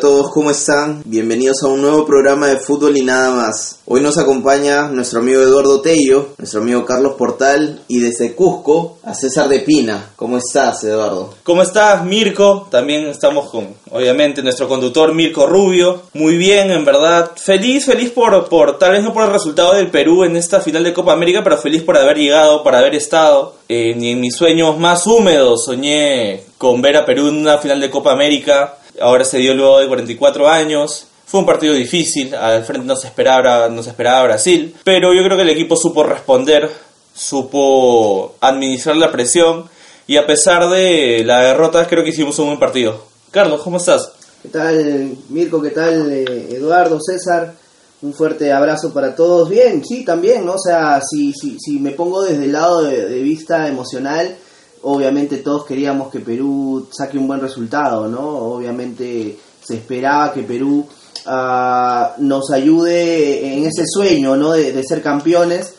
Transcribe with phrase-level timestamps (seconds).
[0.00, 1.02] todos, ¿cómo están?
[1.04, 3.80] Bienvenidos a un nuevo programa de fútbol y nada más.
[3.84, 9.12] Hoy nos acompaña nuestro amigo Eduardo Tello, nuestro amigo Carlos Portal y desde Cusco a
[9.12, 10.12] César de Pina.
[10.16, 11.34] ¿Cómo estás, Eduardo?
[11.42, 12.66] ¿Cómo estás, Mirko?
[12.70, 16.04] También estamos con, obviamente, nuestro conductor Mirko Rubio.
[16.14, 17.32] Muy bien, en verdad.
[17.36, 20.82] Feliz, feliz por, por, tal vez no por el resultado del Perú en esta final
[20.82, 23.56] de Copa América, pero feliz por haber llegado, por haber estado.
[23.68, 27.80] Eh, ni en mis sueños más húmedos soñé con ver a Perú en una final
[27.80, 31.06] de Copa América ahora se dio luego de 44 años.
[31.26, 35.22] Fue un partido difícil, al frente no se esperaba, no se esperaba Brasil, pero yo
[35.22, 36.68] creo que el equipo supo responder,
[37.14, 39.68] supo administrar la presión
[40.08, 43.04] y a pesar de la derrota creo que hicimos un buen partido.
[43.30, 44.10] Carlos, ¿cómo estás?
[44.42, 45.62] ¿Qué tal Mirko?
[45.62, 47.54] ¿Qué tal eh, Eduardo, César?
[48.02, 49.48] Un fuerte abrazo para todos.
[49.48, 50.54] Bien, sí, también, ¿no?
[50.54, 54.36] O sea, si, si, si me pongo desde el lado de, de vista emocional,
[54.82, 58.20] obviamente todos queríamos que Perú saque un buen resultado, ¿no?
[58.20, 60.86] Obviamente se esperaba que Perú
[61.26, 64.52] uh, nos ayude en ese sueño, ¿no?
[64.52, 65.74] De, de, ser campeones,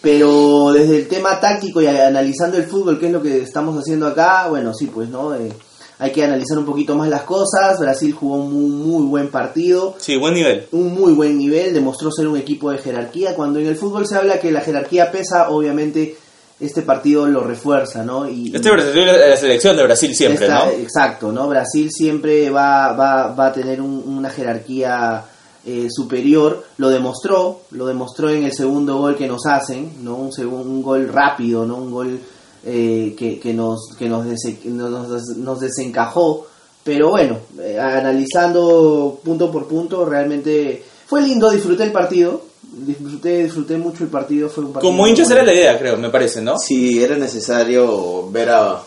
[0.00, 4.06] pero desde el tema táctico y analizando el fútbol, que es lo que estamos haciendo
[4.06, 5.34] acá, bueno, sí, pues, ¿no?
[5.34, 5.52] Eh,
[5.98, 7.78] hay que analizar un poquito más las cosas.
[7.78, 9.94] Brasil jugó un muy, muy, buen partido.
[9.98, 10.66] Sí, buen nivel.
[10.72, 13.34] Un muy buen nivel, demostró ser un equipo de jerarquía.
[13.36, 16.16] Cuando en el fútbol se habla que la jerarquía pesa, obviamente
[16.60, 18.28] este partido lo refuerza, ¿no?
[18.28, 20.70] Y, este es la selección de Brasil siempre, esta, ¿no?
[20.70, 21.48] Exacto, ¿no?
[21.48, 25.24] Brasil siempre va, va, va a tener un, una jerarquía
[25.66, 30.16] eh, superior, lo demostró, lo demostró en el segundo gol que nos hacen, ¿no?
[30.16, 31.76] Un, segundo, un gol rápido, ¿no?
[31.76, 32.20] Un gol
[32.64, 36.46] eh, que, que, nos, que nos, des, nos, nos desencajó,
[36.84, 42.42] pero bueno, eh, analizando punto por punto, realmente fue lindo, disfruté el partido,
[42.76, 44.48] disfruté, disfruté mucho el partido.
[44.48, 46.58] Fue un partido Como hinchas era la idea, creo, me parece, ¿no?
[46.58, 48.82] Sí, era necesario ver a,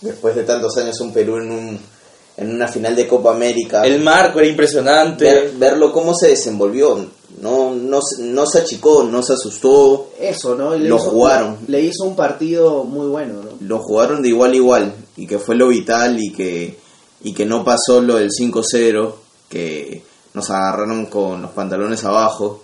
[0.00, 1.78] después de tantos años, un Perú en, un,
[2.36, 3.82] en una final de Copa América.
[3.84, 5.24] El marco era impresionante.
[5.24, 7.06] Ver, verlo cómo se desenvolvió.
[7.40, 10.10] No, no, no se achicó, no se asustó.
[10.18, 10.74] Eso, ¿no?
[10.74, 11.58] Le lo hizo, jugaron.
[11.66, 13.50] Le hizo un partido muy bueno, ¿no?
[13.60, 14.94] Lo jugaron de igual a igual.
[15.16, 16.78] Y que fue lo vital y que,
[17.22, 19.14] y que no pasó lo del 5-0.
[19.48, 20.02] Que
[20.34, 22.62] nos agarraron con los pantalones abajo.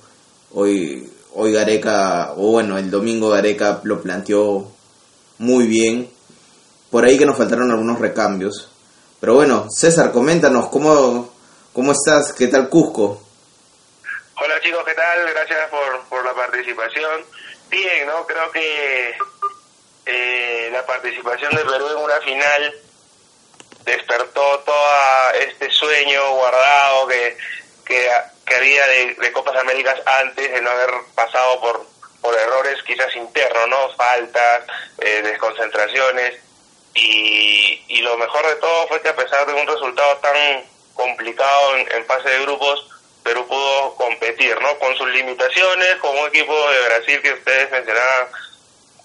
[0.55, 4.71] Hoy, hoy Gareca, o bueno, el domingo Gareca lo planteó
[5.39, 6.11] muy bien.
[6.91, 8.69] Por ahí que nos faltaron algunos recambios.
[9.19, 11.33] Pero bueno, César, coméntanos, ¿cómo,
[11.73, 12.33] cómo estás?
[12.33, 13.23] ¿Qué tal Cusco?
[14.37, 15.31] Hola chicos, ¿qué tal?
[15.31, 17.25] Gracias por, por la participación.
[17.71, 18.27] Bien, ¿no?
[18.27, 19.15] Creo que
[20.05, 22.75] eh, la participación de Perú en una final
[23.85, 27.37] despertó todo este sueño guardado que,
[27.85, 28.11] que
[28.45, 31.87] que había de, Copas Américas antes de no haber pasado por,
[32.21, 33.91] por errores quizás internos, ¿no?
[33.97, 34.65] Faltas,
[34.99, 36.41] eh, desconcentraciones.
[36.95, 40.65] Y, y lo mejor de todo fue que a pesar de un resultado tan
[40.95, 42.87] complicado en, en fase de grupos,
[43.23, 44.79] Perú pudo competir, ¿no?
[44.79, 48.29] Con sus limitaciones, con un equipo de Brasil que ustedes mencionaban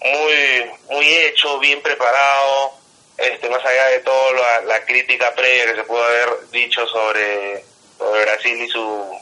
[0.00, 2.72] muy, muy hecho, bien preparado,
[3.16, 7.64] este, más allá de todo la, la crítica previa que se pudo haber dicho sobre,
[7.96, 9.20] sobre Brasil y su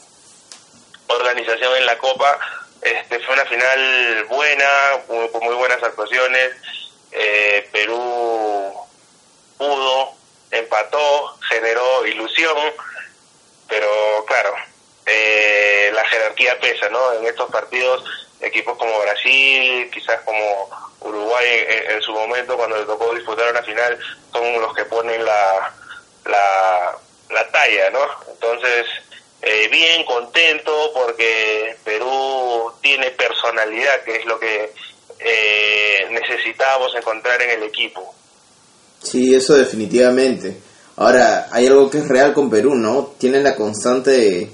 [1.07, 2.39] organización en la Copa.
[2.81, 4.69] Este, fue una final buena,
[5.07, 6.51] con muy buenas actuaciones.
[7.11, 8.73] Eh, Perú
[9.57, 10.13] pudo,
[10.51, 12.55] empató, generó ilusión,
[13.67, 14.53] pero claro,
[15.05, 17.13] eh, la jerarquía pesa, ¿no?
[17.13, 18.03] En estos partidos,
[18.41, 21.47] equipos como Brasil, quizás como Uruguay
[21.89, 23.97] en, su momento, cuando le tocó disputar una final,
[24.31, 25.73] son los que ponen la,
[26.25, 26.97] la,
[27.29, 28.05] la talla, ¿no?
[28.29, 28.85] Entonces,
[29.41, 34.73] eh, bien, contento, porque Perú tiene personalidad, que es lo que
[35.19, 38.13] eh, necesitábamos encontrar en el equipo.
[39.01, 40.57] Sí, eso definitivamente.
[40.95, 43.13] Ahora, hay algo que es real con Perú, ¿no?
[43.19, 44.49] Tienen la constante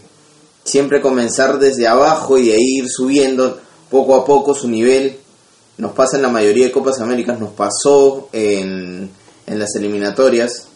[0.64, 5.18] siempre comenzar desde abajo y de ir subiendo poco a poco su nivel.
[5.78, 9.10] Nos pasa en la mayoría de Copas Américas, nos pasó en,
[9.48, 10.68] en las eliminatorias.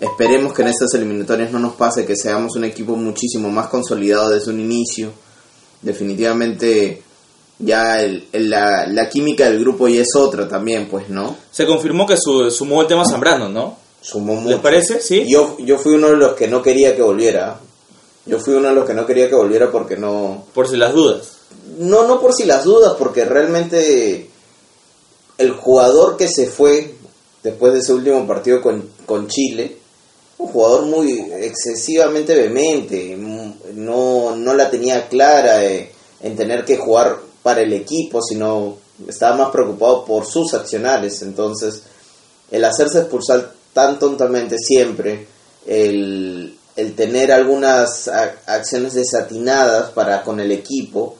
[0.00, 4.30] Esperemos que en estas eliminatorias no nos pase, que seamos un equipo muchísimo más consolidado
[4.30, 5.12] desde un inicio.
[5.82, 7.02] Definitivamente
[7.58, 11.36] ya el, el- la, la química del grupo ya es otra también, pues, ¿no?
[11.50, 13.76] Se confirmó que su, sumó el tema Zambrano, ¿no?
[14.00, 14.62] Sumó ¿Les mucho.
[14.62, 15.00] parece?
[15.02, 15.26] Sí.
[15.28, 17.60] Yo, yo fui uno de los que no quería que volviera.
[18.24, 20.44] Yo fui uno de los que no quería que volviera porque no...
[20.54, 21.32] Por si las dudas.
[21.78, 24.30] No, no por si las dudas, porque realmente
[25.36, 26.94] el jugador que se fue
[27.42, 29.76] después de ese último partido con, con Chile,
[30.40, 33.16] un jugador muy excesivamente vehemente,
[33.74, 35.92] no, no la tenía clara eh,
[36.22, 41.20] en tener que jugar para el equipo, sino estaba más preocupado por sus accionales.
[41.20, 41.82] Entonces,
[42.50, 45.26] el hacerse expulsar tan tontamente siempre,
[45.66, 51.16] el, el tener algunas acciones desatinadas para con el equipo,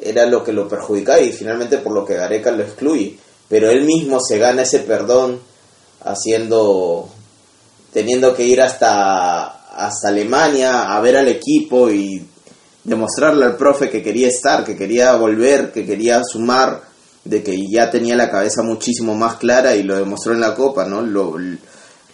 [0.00, 3.18] era lo que lo perjudicaba y finalmente por lo que Gareca lo excluye.
[3.48, 5.40] Pero él mismo se gana ese perdón
[6.02, 7.08] haciendo,
[7.92, 9.46] teniendo que ir hasta,
[9.76, 12.24] hasta Alemania a ver al equipo y
[12.84, 16.82] demostrarle al profe que quería estar, que quería volver, que quería sumar,
[17.24, 20.84] de que ya tenía la cabeza muchísimo más clara y lo demostró en la Copa,
[20.84, 21.02] ¿no?
[21.02, 21.36] Lo-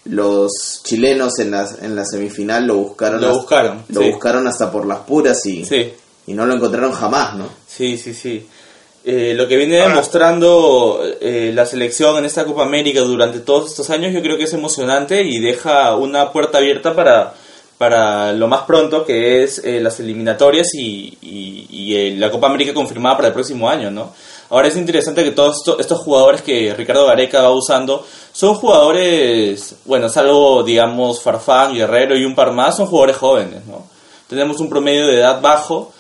[0.05, 4.11] los chilenos en la, en la semifinal lo buscaron, Lo hasta- buscaron, lo sí.
[4.11, 5.93] buscaron hasta por las puras y, Sí.
[6.27, 7.49] y no lo encontraron jamás, ¿no?
[7.69, 8.47] Sí, sí, sí.
[9.05, 13.91] Eh, lo que viene demostrando eh, la selección en esta Copa América durante todos estos
[13.91, 17.35] años yo creo que es emocionante y deja una puerta abierta para,
[17.79, 22.47] para lo más pronto que es eh, las eliminatorias y, y- y, eh, la Copa
[22.47, 24.13] América confirmada para el próximo año, ¿no?
[24.51, 29.75] Ahora es interesante que todos esto- estos jugadores que Ricardo Gareca va usando son jugadores,
[29.85, 33.85] bueno, salvo digamos Farfán, Guerrero y un par más, son jugadores jóvenes, ¿no?
[34.29, 35.93] Tenemos un promedio de edad bajo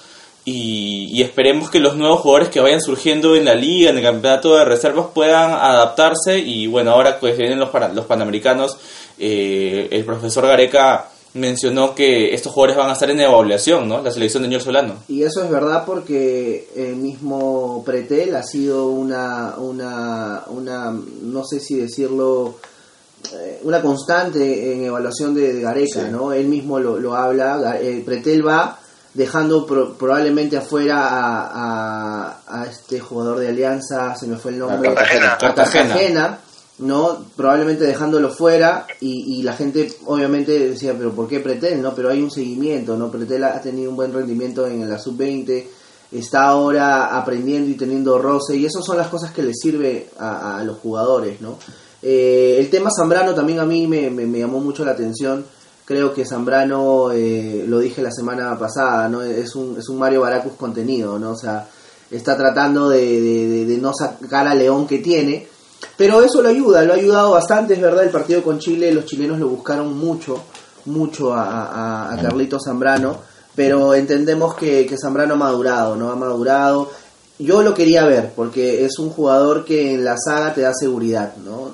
[0.45, 4.03] y, y esperemos que los nuevos jugadores que vayan surgiendo en la liga, en el
[4.03, 8.77] campeonato de reservas, puedan adaptarse y bueno, ahora pues vienen los, para- los panamericanos,
[9.19, 14.03] eh, el profesor Gareca mencionó que estos jugadores van a estar en evaluación, ¿no?
[14.03, 14.97] La selección de Ñor Solano.
[15.09, 21.59] Y eso es verdad porque el mismo Pretel ha sido una, una, una no sé
[21.61, 22.57] si decirlo,
[23.33, 26.07] eh, una constante en evaluación de, Gareca, Sí.
[26.11, 26.33] ¿no?
[26.35, 28.79] Él mismo lo, lo habla, eh, Pretel va
[29.15, 34.59] dejando pro- probablemente afuera a, a, a este jugador de Alianza, se me fue el
[34.59, 35.33] nombre, A Cartagena.
[35.35, 35.89] a Cartagena.
[35.89, 36.39] Cartagena,
[36.79, 37.25] ¿no?
[37.37, 41.83] Probablemente dejándolo fuera y, y la gente obviamente decía, pero ¿por qué Pretel?
[41.83, 41.95] ¿no?
[41.95, 43.11] Pero hay un seguimiento, ¿no?
[43.11, 45.65] Pretel ha tenido un buen rendimiento en la sub-20,
[46.13, 50.59] está ahora aprendiendo y teniendo roce y esas son las cosas que le sirve a,
[50.59, 51.59] a los jugadores, ¿no?
[52.03, 55.45] Eh, el tema Zambrano también a mí me, me- me llamó mucho la atención.
[55.93, 59.21] Creo que Zambrano, eh, lo dije la semana pasada, ¿no?
[59.21, 61.33] Es un, es un Mario Baracus contenido, ¿no?
[61.33, 61.69] O sea,
[62.11, 65.47] está tratando de, de- no sacar a León que tiene,
[65.99, 69.05] pero eso lo ayuda, lo ha ayudado bastante, es verdad, el partido con Chile, los
[69.05, 70.43] chilenos lo buscaron mucho,
[70.87, 73.19] mucho a, a, a Carlito Zambrano,
[73.55, 76.11] pero entendemos que, que Zambrano ha madurado, ¿no?
[76.11, 76.91] Ha madurado.
[77.39, 81.35] Yo lo quería ver, porque es un jugador que en la saga te da seguridad,
[81.45, 81.73] ¿no?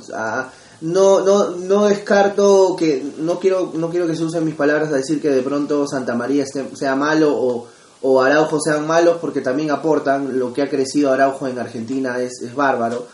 [0.81, 4.97] No, no, no descarto que, no quiero, no quiero que se usen mis palabras a
[4.97, 7.67] decir que de pronto Santa María sea malo o,
[8.03, 12.43] o Araujo sean malos, porque también aportan, lo que ha crecido Araujo en Argentina es,
[12.43, 13.07] es bárbaro.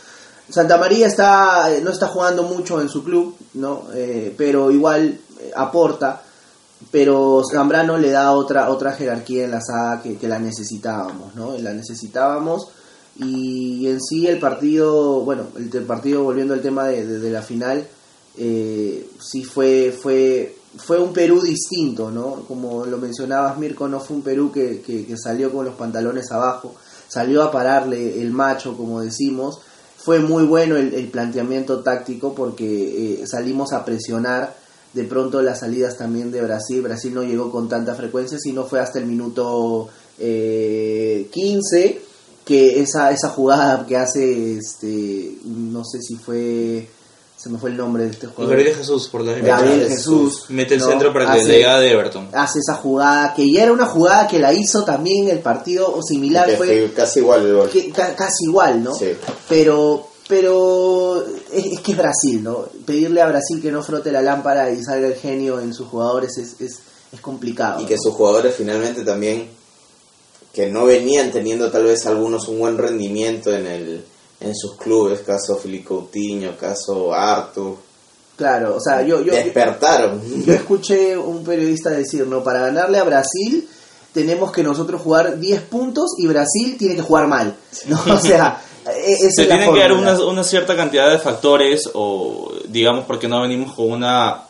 [0.49, 3.85] Santa María está no está jugando mucho en su club, ¿no?
[3.95, 6.23] Eh, pero igual eh, aporta.
[6.91, 11.57] Pero Zambrano le da otra otra jerarquía en la saga que, que la necesitábamos, ¿no?
[11.57, 12.69] La necesitábamos
[13.16, 17.87] y en sí el partido, bueno, el, partido volviendo al tema de, de- la final,
[18.37, 22.44] eh, sí fue fue fue un Perú distinto, ¿no?
[22.49, 26.75] Como lo mencionabas Mirko, no fue un Perú que, que- salió con los pantalones abajo,
[27.09, 29.61] salió a pararle el macho, como decimos.
[29.97, 34.54] Fue muy bueno el, el planteamiento táctico porque eh, salimos a presionar
[34.92, 36.83] de pronto las salidas también de Brasil.
[36.83, 42.02] Brasil no llegó con tanta frecuencia, sino fue hasta el minuto eh, 15
[42.45, 46.89] que esa, esa jugada que hace, este no sé si fue,
[47.37, 48.57] se me fue el nombre de este jugador.
[48.57, 49.89] Gabriel Jesús por la Gabriel Jesús.
[50.41, 50.45] Jesús.
[50.51, 50.87] Mete el ¿no?
[50.89, 52.29] centro para que Hace- le llegada de Everton.
[52.33, 56.47] Hace esa jugada, que ya era una jugada que la hizo también el partido similar,
[56.49, 57.71] Que fue casi igual el gol.
[57.71, 58.95] que- ca- casi igual, ¿no?
[58.95, 59.13] Sí.
[59.49, 62.67] Pero, pero es, es que es Brasil, ¿no?
[62.85, 66.37] Pedirle a Brasil que no frote la lámpara y salga el genio en sus jugadores
[66.39, 66.79] es, es,
[67.13, 67.81] es complicado.
[67.83, 69.49] Y que sus jugadores finalmente también,
[70.55, 74.05] que no venían teniendo tal vez algunos un buen rendimiento en el
[74.41, 77.77] en sus clubes, caso Filipe Coutinho, caso Artur,
[78.37, 80.21] Claro, o sea, yo, yo, despertaron.
[80.45, 82.43] yo escuché un periodista decir, ¿no?
[82.43, 83.69] Para ganarle a Brasil
[84.13, 87.55] tenemos que nosotros jugar 10 puntos y Brasil tiene que jugar mal.
[87.87, 88.01] ¿no?
[88.13, 92.53] O sea, e- esa Se tienen que dar una, una cierta cantidad de factores o
[92.69, 94.43] digamos porque no venimos con una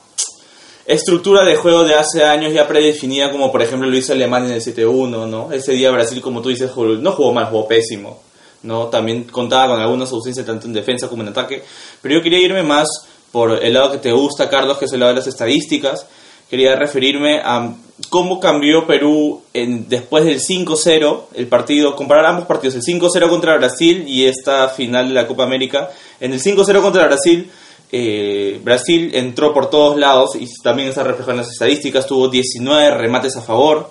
[0.87, 4.55] estructura de juego de hace años ya predefinida como por ejemplo lo hizo Alemania en
[4.57, 5.53] el 7-1, ¿no?
[5.53, 8.21] Ese día Brasil como tú dices jugó- no jugó mal, jugó pésimo,
[8.62, 8.87] ¿no?
[8.88, 11.62] También contaba con algunas ausencias tanto en defensa como en ataque,
[12.03, 12.87] pero yo quería irme más
[13.33, 16.07] por el lado que te gusta Carlos, que es el lado de las estadísticas.
[16.49, 17.75] Quería referirme a
[18.11, 23.57] cómo cambió Perú en, después del 5-0, el partido, comparar ambos partidos, el 5-0 contra
[23.57, 25.91] Brasil y esta final de la Copa América.
[26.21, 27.50] En el 5-0 contra Brasil,
[27.97, 32.91] eh, Brasil entró por todos lados y también está reflejado en las estadísticas, tuvo 19
[32.91, 33.89] remates a favor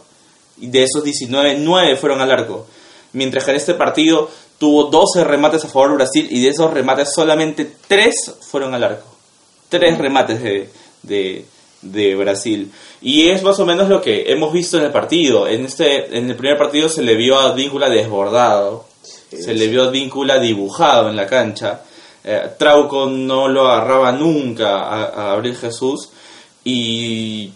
[0.59, 2.67] y de esos 19, 9 fueron al arco.
[3.13, 7.13] Mientras que en este partido tuvo 12 remates a favor Brasil y de esos remates
[7.15, 9.07] solamente 3 fueron al arco.
[9.69, 10.69] Tres remates de,
[11.01, 11.45] de,
[11.81, 12.73] de Brasil.
[13.01, 15.47] Y es más o menos lo que hemos visto en el partido.
[15.47, 18.85] En, este, en el primer partido se le vio a Víncula desbordado,
[19.29, 21.83] se le vio a Víncula dibujado en la cancha.
[22.23, 26.09] Eh, Trauco no lo agarraba nunca a, a Jesús.
[26.63, 27.51] Y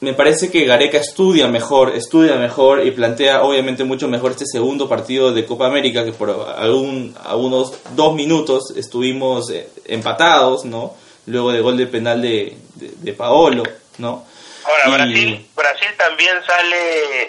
[0.00, 4.88] me parece que Gareca estudia mejor, estudia mejor y plantea obviamente mucho mejor este segundo
[4.88, 10.94] partido de Copa América que por algún, algunos dos minutos estuvimos eh, empatados, ¿no?
[11.26, 13.62] Luego del gol de penal de, de, de Paolo,
[13.98, 14.24] ¿no?
[14.64, 17.22] Ahora, Y- Brasil, Brasil también sale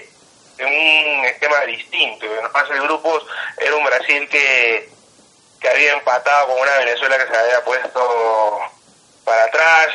[0.59, 0.67] en
[1.19, 2.25] un esquema distinto.
[2.25, 3.23] En la fase de grupos
[3.57, 4.89] era un Brasil que,
[5.61, 8.59] que había empatado con una Venezuela que se había puesto
[9.23, 9.87] para atrás,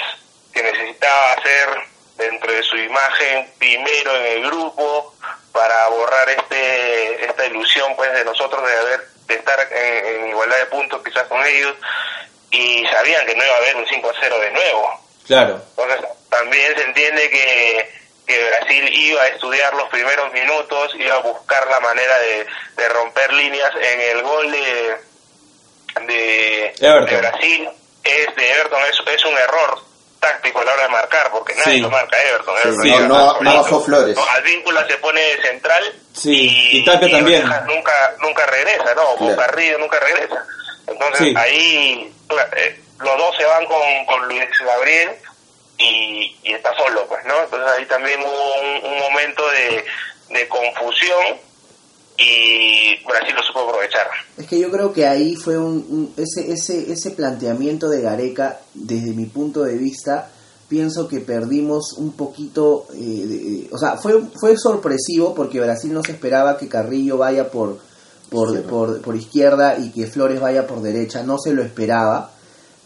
[0.52, 1.68] que necesitaba hacer
[2.16, 5.14] dentro de su imagen primero en el grupo
[5.52, 10.56] para borrar este esta ilusión pues de nosotros de haber de estar en, en igualdad
[10.56, 11.76] de puntos quizás con ellos
[12.50, 15.00] y sabían que no iba a haber un 5 a 0 de nuevo.
[15.26, 17.90] Claro, entonces también se entiende que,
[18.26, 22.46] que Brasil iba a estudiar los primeros minutos, iba a buscar la manera de,
[22.76, 24.96] de romper líneas en el gol de,
[26.06, 27.68] de, de Brasil.
[28.04, 29.80] Es de Everton, es, es un error
[30.20, 31.80] táctico a la hora de marcar, porque nadie Sí.
[31.80, 32.56] lo marca Everton.
[32.58, 34.16] Everton sí, no- no bajó Flores.
[34.16, 37.42] No, Advíncula se pone central Sí, y Tapia también.
[37.66, 39.16] Nunca, nunca regresa, ¿no?
[39.16, 39.36] Claro.
[39.36, 40.44] Carrillo nunca regresa.
[40.86, 41.34] Entonces Sí.
[41.36, 42.14] ahí
[42.56, 45.10] eh, los dos se van con, con Luis Gabriel
[45.78, 47.42] y, y está solo, pues, ¿no?
[47.42, 49.84] Entonces ahí también hubo un, un momento de,
[50.30, 51.38] de confusión
[52.18, 54.06] y Brasil lo supo aprovechar.
[54.38, 58.60] Es que yo creo que ahí fue un, un- ese, ese, ese planteamiento de Gareca,
[58.74, 60.30] desde mi punto de vista,
[60.68, 66.02] pienso que perdimos un poquito, eh, de- o sea, fue, fue sorpresivo porque Brasil no
[66.02, 67.78] se esperaba que Carrillo vaya por,
[68.30, 68.68] por, Izquierda.
[68.70, 72.32] por, por izquierda y que Flores vaya por derecha, no se lo esperaba,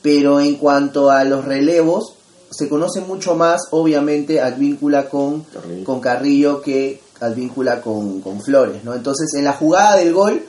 [0.02, 2.14] pero en cuanto a los relevos,
[2.50, 5.84] se conoce mucho más, obviamente, Advíncula con Carrillo.
[5.84, 8.95] con Carrillo que Advíncula con, con Flores, ¿no?
[8.95, 10.43] Entonces, en la jugada del gol,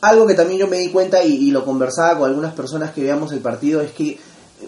[0.00, 3.02] algo que también yo me di cuenta y, y lo conversaba con algunas personas que
[3.02, 4.18] veamos el partido es que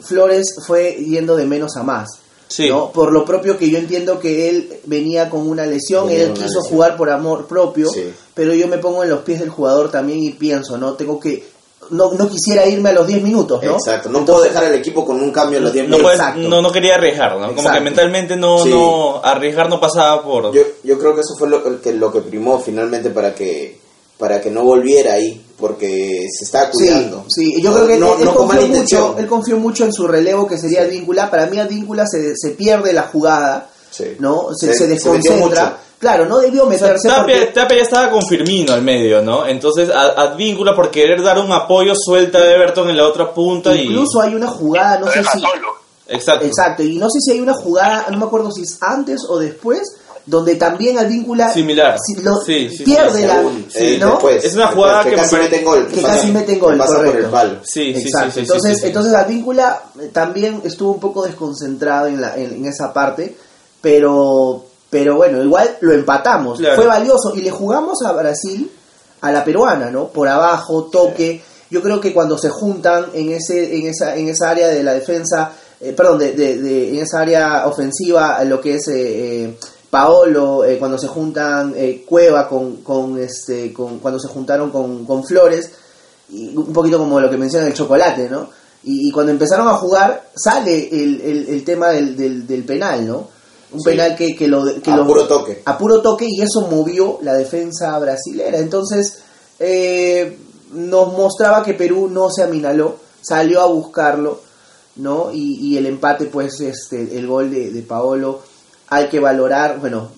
[0.02, 2.08] Flores fue yendo de menos a más.
[2.48, 2.68] Sí.
[2.68, 2.90] ¿no?
[2.90, 6.46] Por lo propio que yo entiendo que él venía con una lesión, Venía él quiso
[6.46, 6.64] lesión.
[6.64, 8.12] jugar por amor propio, Sí.
[8.34, 10.94] pero yo me pongo en los pies del jugador también y pienso, ¿no?
[10.94, 11.48] Tengo que
[11.90, 13.72] no, no quisiera irme a los 10 minutos, ¿no?
[13.74, 16.16] Exacto, no puedo dejar al equipo con un cambio en los 10 no, minutos.
[16.18, 17.54] puedes- no, no quería arriesgar, ¿no?
[17.54, 18.70] Como que mentalmente no, Sí.
[18.70, 20.52] no, arriesgar no pasaba por...
[20.52, 23.78] Yo, yo creo que eso fue lo que, lo que primó finalmente para que
[24.18, 27.24] para que no volviera ahí, porque se estaba Sí, cuidando.
[27.28, 30.46] sí, yo creo que no, él, no confió mucho, él confió mucho en su relevo
[30.46, 31.30] que sería Advíncula.
[31.30, 34.16] Para mí Advíncula se, se pierde la jugada, Sí.
[34.18, 34.48] ¿no?
[34.54, 35.78] Se, Se- se desconcentra.
[36.00, 37.52] Claro, no debió O sea, meterse Tapia, porque...
[37.52, 39.46] Tapia ya estaba con Firmino al medio, ¿no?
[39.46, 44.20] Entonces, Advíncula por querer dar un apoyo suelta a Everton en la otra punta Incluso
[44.20, 45.40] hay una jugada, no sé si...
[45.40, 45.78] solo.
[46.08, 46.44] Exacto.
[46.46, 49.38] Exacto, y no sé si hay una jugada, no me acuerdo si es antes o
[49.38, 49.80] después,
[50.26, 51.96] donde también Advíncula Similar.
[52.04, 53.42] si lo- Sí, sí, pierde Sí, la...
[53.74, 54.10] eh, ¿no?
[54.12, 55.86] después, Es una jugada que me casi pare- mete en gol.
[55.86, 57.26] que casi mete en gol, Pasa por correcto.
[57.26, 57.56] el palo.
[57.62, 58.26] Sí, sí, Exacto.
[58.30, 58.86] sí, sí, entonces, sí, sí.
[58.88, 63.36] entonces Advíncula eh, también estuvo un poco desconcentrado en, la, en, en esa parte,
[63.80, 66.58] pero, pero bueno, igual lo empatamos.
[66.58, 66.76] Claro.
[66.76, 68.70] Fue valioso y le jugamos a Brasil,
[69.20, 70.08] a la peruana, ¿no?
[70.08, 71.42] Por abajo, toque.
[71.70, 74.92] Yo creo que cuando se juntan en ese, en esa, en esa área de la
[74.94, 79.58] defensa, eh, perdón, de, de- de- en esa área ofensiva, lo que es eh, eh,
[79.88, 85.04] Paolo, eh, cuando se juntan eh, Cueva con, con este, con, cuando se juntaron con,
[85.06, 85.70] con Flores,
[86.30, 88.48] y un poquito como lo que menciona el chocolate, ¿no?
[88.84, 93.06] Y, y cuando empezaron a jugar, sale el, el, el tema del, del, del penal,
[93.06, 93.28] ¿no?
[93.72, 93.90] Un Sí.
[93.90, 94.64] penal que, que lo...
[94.82, 95.62] Que A lo- puro toque.
[95.64, 98.58] A puro toque y eso movió la defensa brasilera.
[98.58, 99.18] Entonces,
[99.58, 100.36] eh,
[100.72, 104.40] nos mostraba que Perú no se aminaló, salió a buscarlo,
[104.96, 105.30] ¿no?
[105.32, 108.40] Y, y el empate, pues, este, el gol de, de Paolo,
[108.88, 110.10] hay que valorar, bueno,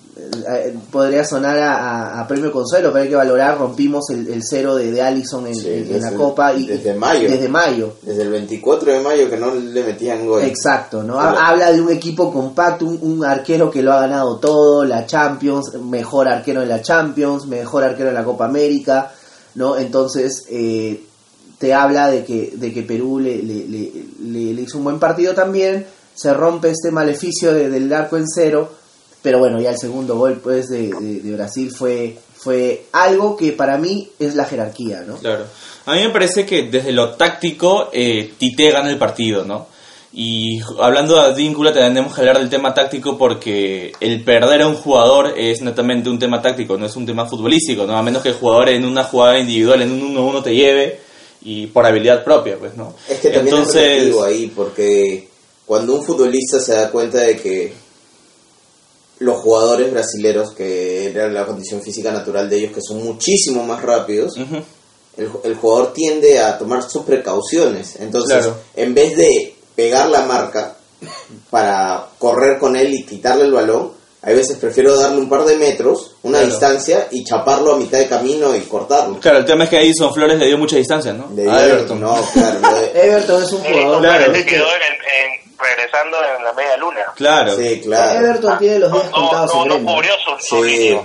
[0.91, 4.91] podría sonar a, a- premio consuelo, pero hay que valorar, rompimos el, el cero de,
[4.91, 6.53] de Allison en, Sí, en- en la Copa.
[6.53, 7.29] Y, desde mayo.
[7.29, 7.93] Desde mayo.
[8.01, 10.43] Desde el 24 de mayo que no le metían gol.
[10.43, 11.19] Exacto, ¿no?
[11.19, 15.73] Habla de un equipo compacto, un, un arquero que lo ha ganado todo, la Champions,
[15.81, 19.11] mejor arquero en la Champions, mejor arquero en la Copa América,
[19.55, 19.77] ¿no?
[19.77, 21.03] Entonces, eh,
[21.59, 24.99] te habla de que, de que Perú le, le- le- le- le hizo un buen
[24.99, 28.69] partido también, se rompe este maleficio de- del arco en cero,
[29.23, 33.51] pero bueno, ya el segundo gol pues de, de- de Brasil fue, fue algo que
[33.53, 35.15] para mí es la jerarquía, ¿no?
[35.17, 35.45] Claro.
[35.85, 39.67] A mí me parece que desde lo táctico, eh, Tite gana el partido, ¿no?
[40.15, 44.75] Y hablando de Advíncula, tenemos que hablar del tema táctico porque el perder a un
[44.75, 47.97] jugador es netamente un tema táctico, no es un tema futbolístico, ¿no?
[47.97, 50.99] A menos que el jugador en una jugada individual, en un 1-1 te lleve
[51.41, 52.93] y por habilidad propia, pues, ¿no?
[53.09, 55.27] Es que también es relativo ahí, porque
[55.65, 57.73] cuando un futbolista se da cuenta de que
[59.19, 63.81] los jugadores brasileros, que era la condición física natural de ellos, que son muchísimo más
[63.81, 64.33] rápidos,
[65.17, 67.97] el, el jugador tiende a tomar sus precauciones.
[67.99, 68.57] Entonces, Claro.
[68.75, 70.75] en vez de pegar la marca
[71.49, 73.91] para correr con él y quitarle el balón,
[74.21, 76.51] hay veces prefiero darle un par de metros, una Claro.
[76.51, 79.19] distancia, y chaparlo a mitad de camino y cortarlo.
[79.19, 81.27] Claro, el tema es que ahí Son Flores le dio mucha distancia, ¿no?
[81.29, 81.99] De a Everton.
[81.99, 82.59] No, claro.
[82.61, 84.01] de- Everton es un Sí, jugador...
[84.01, 84.33] Claro.
[84.33, 86.99] en- regresando en la media luna.
[87.15, 87.55] Claro.
[87.55, 88.19] sí, claro.
[88.25, 89.93] Everton tiene los días No, contados no, en no Gremio.
[89.95, 90.99] cubrió su, su Sí.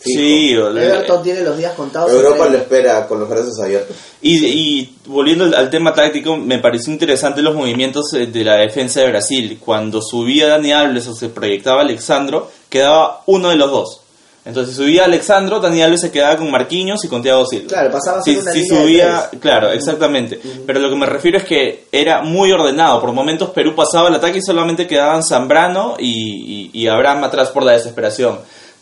[0.00, 2.08] Sí, Everton tiene los días contados.
[2.10, 2.58] en Europa lo Gremio.
[2.60, 3.96] espera con los brazos abiertos.
[4.22, 8.56] Y, y volviendo al, al tema táctico, me pareció interesante los movimientos eh, de la
[8.58, 9.58] defensa de Brasil.
[9.64, 14.00] Cuando subía Dani Alves o se proyectaba Alexandro, quedaba uno de los dos.
[14.48, 17.68] Entonces, si subía Alexandro, Dani Alves se quedaba con Marquinhos y con Thiago Silva.
[17.68, 19.40] Claro, pasaba a ser Si, una si línea de subía, tres.
[19.42, 20.40] claro, exactamente.
[20.66, 23.00] Pero lo que me refiero es que era muy ordenado.
[23.00, 27.50] Por momentos Perú pasaba el ataque y solamente quedaban Zambrano y, y, y Abraham atrás
[27.50, 28.38] por la desesperación.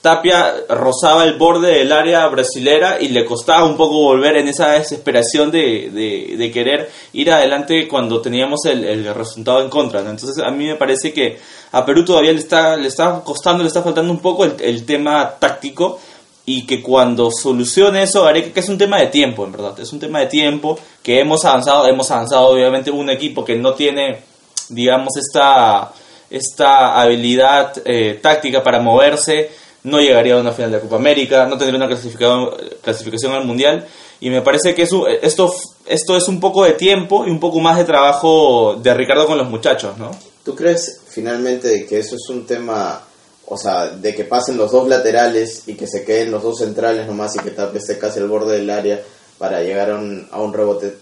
[0.06, 4.70] Tapia rozaba el borde del área brasilera y le costaba un poco volver en esa
[4.70, 9.98] desesperación de, querer ir adelante cuando teníamos el, resultado en contra.
[9.98, 11.40] Entonces a mí me parece que
[11.72, 15.34] a Perú todavía le está, le está costando, le está faltando un poco el, tema
[15.40, 15.98] táctico
[16.44, 19.92] y que cuando solucione eso, haré que es un tema de tiempo, en verdad, es
[19.92, 24.20] un tema de tiempo que hemos avanzado, hemos avanzado obviamente un equipo que no tiene,
[24.68, 25.90] digamos, esta,
[26.30, 31.56] esta habilidad eh, táctica para moverse, no llegaría a una final de Copa América, no
[31.56, 33.86] tendría una clasificación, al Mundial,
[34.18, 35.54] y me parece que eso, esto,
[35.86, 39.38] esto es un poco de tiempo y un poco más de trabajo de Ricardo con
[39.38, 40.10] los muchachos, ¿no?
[40.44, 43.00] ¿Tú crees finalmente que eso es un tema,
[43.46, 47.06] o sea, de que pasen los dos laterales y que se queden los dos centrales
[47.06, 49.00] nomás y que Tapia esté casi al borde del área
[49.38, 50.96] para llegar a un, a un rebote?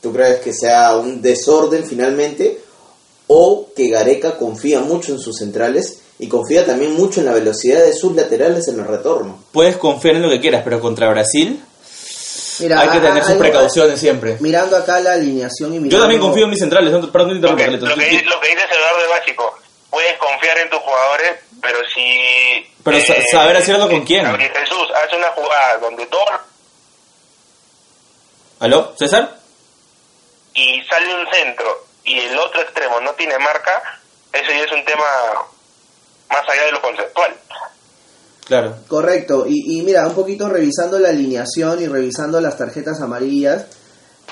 [0.00, 2.58] ¿Tú crees que sea un desorden finalmente
[3.26, 7.80] o que Gareca confía mucho en sus centrales y confía también mucho en la velocidad
[7.82, 9.42] de sus laterales en el retorno?
[9.52, 11.62] Puedes confiar en lo que quieras, pero contra Brasil
[12.60, 14.36] Mira, hay que a- tener sus algo- precauciones siempre.
[14.40, 15.96] Mirando acá la alineación y mirando...
[15.96, 18.24] Yo también confío en mis centrales, no, perdón te Lo interrumpa, que, lo, que, Sí,
[18.24, 19.58] lo que dices Eduardo es básico.
[19.90, 21.30] Puedes confiar en tus jugadores,
[21.62, 22.00] pero si...
[22.00, 24.24] eh, Pero sa- saber hacerlo con quién.
[24.24, 26.28] Gabriel Jesús hace una jugada donde dos
[28.60, 28.92] ¿Aló?
[28.98, 29.36] ¿César?
[30.54, 34.00] y sale un centro y el otro extremo no tiene marca,
[34.32, 35.04] eso ya es un tema
[36.28, 37.34] más allá de lo conceptual.
[38.46, 38.76] Claro.
[38.88, 43.66] Correcto, y, y mira, un poquito revisando la alineación y revisando las tarjetas amarillas,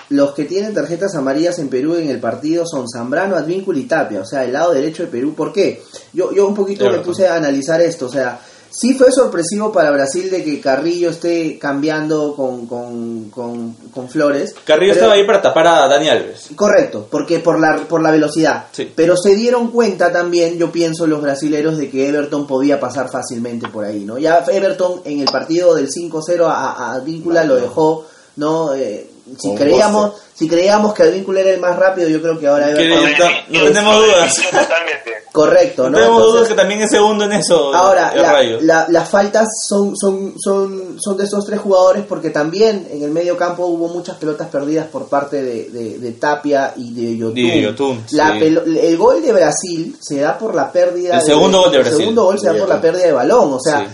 [0.09, 4.21] los que tienen tarjetas amarillas en Perú en el partido son Zambrano, Advíncula y Tapia,
[4.21, 5.35] o sea, el lado derecho de Perú.
[5.35, 5.83] ¿Por qué?
[6.13, 6.99] Yo, yo un poquito Claro.
[6.99, 8.41] me puse a analizar esto, o sea,
[8.79, 14.55] sí fue sorpresivo para Brasil de que Carrillo esté cambiando con, con, con, con Flores.
[14.65, 16.49] Carrillo pero- estaba ahí para tapar a Dani Alves.
[16.55, 18.67] Correcto, porque por la, por la velocidad.
[18.73, 18.93] Sí.
[18.95, 23.69] Pero se dieron cuenta también, yo pienso, los brasileros de que Everton podía pasar fácilmente
[23.69, 24.19] por ahí, ¿no?
[24.19, 28.05] Ya Everton en el partido del 5-0 a, a Advíncula lo dejó,
[28.37, 28.75] ¿no?
[28.75, 32.47] Eh, si Con creíamos si creíamos que Advíncula era el más rápido, yo creo que
[32.47, 33.31] ahora Que Everton...
[33.49, 34.35] no- no tenemos dudas.
[34.37, 35.11] Totalmente.
[35.33, 35.97] Correcto, No ¿no?
[35.97, 37.75] tenemos Entonces- dudas que también es segundo en eso.
[37.75, 42.87] Ahora, la- la- las faltas son, son, son, son de estos tres jugadores porque también
[42.91, 46.93] en el medio campo hubo muchas pelotas perdidas por parte de, de- de Tapia y
[46.95, 47.39] de Yotun.
[47.39, 48.39] Y de Yotun, La sí.
[48.41, 51.95] pelo- el gol de Brasil se da por la pérdida El segundo gol de Brasil.
[51.95, 53.87] El segundo gol se da por la pérdida de balón, o sea, Sí.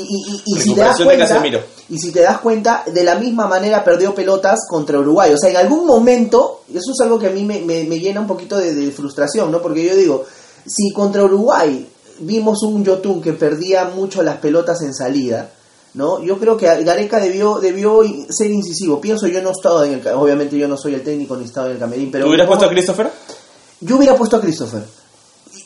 [0.00, 1.60] Y, y- y- si te das de cuenta, Casemiro.
[1.88, 5.32] y si te das cuenta, de la misma manera perdió pelotas contra Uruguay.
[5.32, 7.98] O sea, en algún momento, y eso es algo que a mí me, me- me
[7.98, 9.60] llena un poquito de, de frustración, ¿no?
[9.62, 10.24] Porque yo digo,
[10.66, 11.86] si contra Uruguay
[12.20, 15.50] vimos un Yotun que perdía mucho las pelotas en salida,
[15.94, 16.22] ¿no?
[16.22, 19.00] Yo creo que Gareca debió, debió ser incisivo.
[19.00, 20.06] Pienso, yo no he estado en el...
[20.14, 22.24] Obviamente yo no soy el técnico ni he estado en el camerín, pero...
[22.24, 23.10] ¿Tú hubieras ¿cómo- puesto a Christopher?
[23.80, 24.82] yo hubiera puesto a Christopher.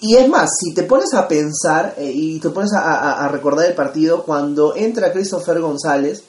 [0.03, 3.29] Y es más, si te pones a pensar eh, y te pones a, a- a
[3.29, 6.23] recordar el partido, cuando entra Christopher González,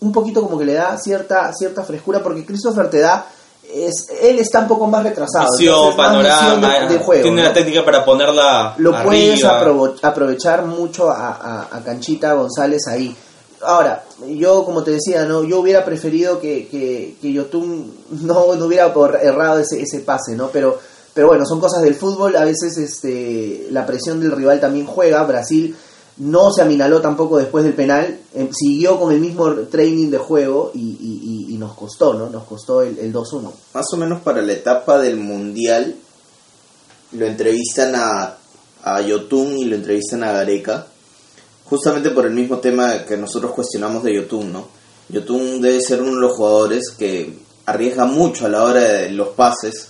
[0.00, 3.26] un poquito como que le da cierta, cierta frescura, porque Christopher te da,
[3.72, 5.46] es, él está un poco más retrasado.
[5.56, 7.22] Visión, entonces, más visión panorama, de, de juego.
[7.22, 7.48] tiene ¿no?
[7.48, 9.60] la técnica para ponerla Lo puedes arriba.
[9.60, 13.16] aprovo- aprovechar mucho a, a- a Canchita González ahí.
[13.62, 18.64] Ahora, yo como te decía, no, yo hubiera preferido que, que, que Yotun no, no
[18.66, 20.48] hubiera errado ese, ese pase, ¿no?
[20.48, 20.78] Pero,
[21.16, 25.24] pero bueno, son cosas del fútbol, a veces este, la presión del rival también juega,
[25.24, 25.74] Brasil
[26.18, 30.70] no se aminaló tampoco después del penal, em, siguió con el mismo training de juego
[30.74, 32.28] y, y- nos costó, ¿no?
[32.28, 33.50] Nos costó el, el 2-1.
[33.72, 35.96] Más o menos para la etapa del mundial
[37.12, 38.36] lo entrevistan a,
[38.84, 40.86] a Yotun y lo entrevistan a Gareca.
[41.64, 44.68] Justamente por el mismo tema que nosotros cuestionamos de Yotun, ¿no?
[45.08, 49.28] Yotun debe ser uno de los jugadores que arriesga mucho a la hora de los
[49.28, 49.88] pases,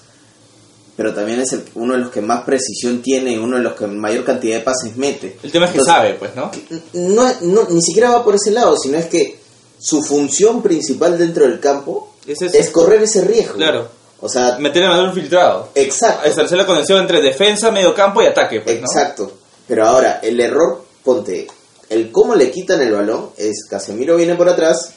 [0.96, 3.74] pero también es el- uno de los que más precisión tiene y uno de los
[3.74, 5.36] que mayor cantidad de pases mete.
[5.42, 6.50] El tema es que sabe, pues, ¿no?
[6.94, 9.38] no, no, ni siquiera va por ese lado, sino es que
[9.78, 13.54] su función principal dentro del campo Es correr ese riesgo.
[13.56, 13.88] Claro.
[14.20, 15.68] O sea, Meter el balón filtrado.
[15.74, 16.26] exacto.
[16.26, 18.86] Establecer la conexión entre defensa, medio campo y ataque, pues, ¿no?
[18.86, 19.30] Exacto.
[19.68, 21.46] Pero ahora, el error, ponte,
[21.90, 24.92] el cómo le quitan el balón es Casemiro viene por atrás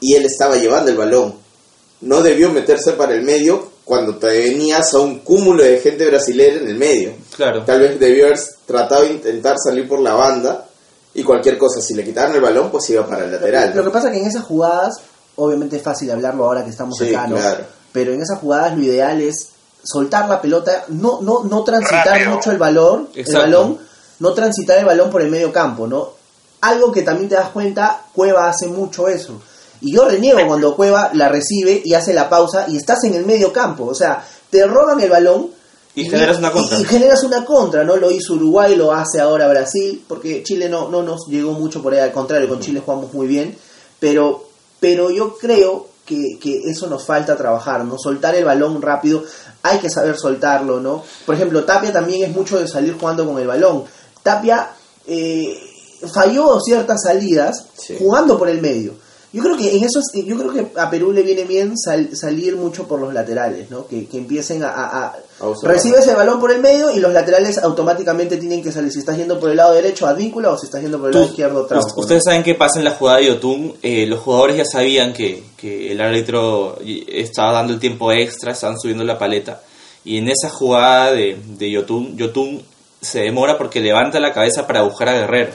[0.00, 1.36] y él estaba llevando el balón.
[2.00, 6.56] No debió meterse para el medio cuando te venías a un cúmulo de gente brasilera
[6.60, 7.12] en el medio.
[7.36, 7.64] Claro.
[7.64, 10.66] Tal vez debió haber tratado de intentar salir por la banda
[11.12, 11.80] y cualquier cosa.
[11.80, 13.72] Si le quitaron el balón, pues iba para el lateral.
[13.74, 14.94] Lo que pasa que en esas jugadas,
[15.36, 17.36] obviamente es fácil hablarlo ahora que estamos Sí, acá, ¿no?
[17.36, 17.64] claro.
[17.92, 19.48] Pero en esas jugadas lo ideal es
[19.82, 22.30] soltar la pelota, no, no, no transitar Rápido.
[22.30, 23.78] mucho el balón, el balón,
[24.18, 26.08] no transitar el balón por el medio campo, ¿no?
[26.62, 29.40] Algo que también te das cuenta, Cueva hace mucho eso.
[29.84, 33.26] Y yo reniego cuando Cueva la recibe y hace la pausa y estás en el
[33.26, 33.84] medio campo.
[33.84, 35.50] O sea, te roban el balón
[35.94, 36.78] Y generas una contra.
[36.78, 37.96] Y, y generas una contra, ¿no?
[37.96, 41.92] Lo hizo Uruguay, lo hace ahora Brasil, porque Chile no, no nos llegó mucho por
[41.92, 43.56] ahí, al contrario, con Chile jugamos muy bien,
[44.00, 44.48] pero,
[44.80, 47.96] pero yo creo que, que eso nos falta trabajar, ¿no?
[47.98, 49.22] Soltar el balón rápido,
[49.62, 51.02] hay que saber soltarlo, ¿no?
[51.26, 53.84] Por ejemplo, Tapia también es mucho de salir jugando con el balón.
[54.22, 54.70] Tapia
[55.06, 55.58] eh,
[56.12, 57.96] falló ciertas salidas Sí.
[57.98, 59.03] jugando por el medio.
[59.34, 62.16] Yo creo que en eso es- yo creo que a Perú le viene bien sal-
[62.16, 63.86] salir mucho por los laterales, ¿no?
[63.88, 65.16] Que, que empiecen a, a- a-
[65.74, 68.92] recibes el balón por el medio y los laterales automáticamente tienen que salir.
[68.92, 71.26] Si estás yendo por el lado derecho, Advíncula, o si estás yendo por el lado
[71.26, 72.00] izquierdo, Trauco, ¿no?
[72.02, 73.74] Ustedes saben qué pasa en la jugada de Yotun.
[73.82, 78.78] Eh, los jugadores ya sabían que, que el árbitro estaba dando el tiempo extra, estaban
[78.78, 79.60] subiendo la paleta.
[80.04, 82.62] Y en esa jugada de, de Yotun, Yotun
[83.00, 85.50] se demora porque levanta la cabeza para buscar a Guerrero.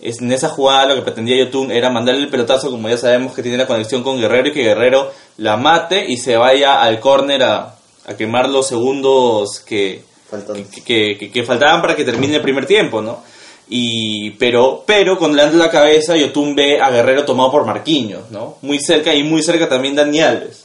[0.00, 3.34] Es, en esa jugada lo que pretendía Yotun era mandarle el pelotazo, como ya sabemos
[3.34, 7.00] que tiene la conexión con Guerrero, y que Guerrero la mate y se vaya al
[7.00, 7.74] córner a,
[8.06, 10.02] a quemar los segundos que,
[10.66, 13.22] que, que- que- que faltaban para que termine el primer tiempo, ¿no?
[13.70, 18.30] Y, pero, pero cuando le dan la cabeza, Yotun ve a Guerrero tomado por Marquinhos,
[18.30, 18.56] ¿no?
[18.62, 20.64] Muy cerca y muy cerca también Dani Alves.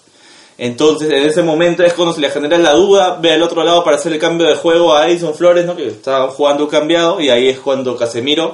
[0.57, 3.83] Entonces, en ese momento es cuando se le genera la duda, ve al otro lado
[3.83, 5.75] para hacer el cambio de juego a Edison Flores, ¿no?
[5.75, 8.53] Que estaba jugando cambiado, y ahí es cuando Casemiro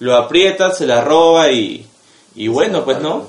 [0.00, 1.88] lo aprieta, se la roba y,
[2.34, 3.28] y bueno, pues, ¿no?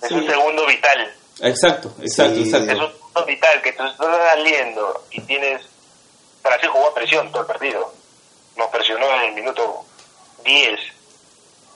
[0.00, 1.12] Es un segundo vital.
[1.40, 2.42] Exacto, exacto, Sí.
[2.44, 2.72] exacto.
[2.72, 5.62] Es un segundo vital que tú estás saliendo y tienes.
[6.42, 7.92] Brasil jugó a presión todo el partido.
[8.56, 9.84] Nos presionó en el minuto
[10.44, 10.78] 10.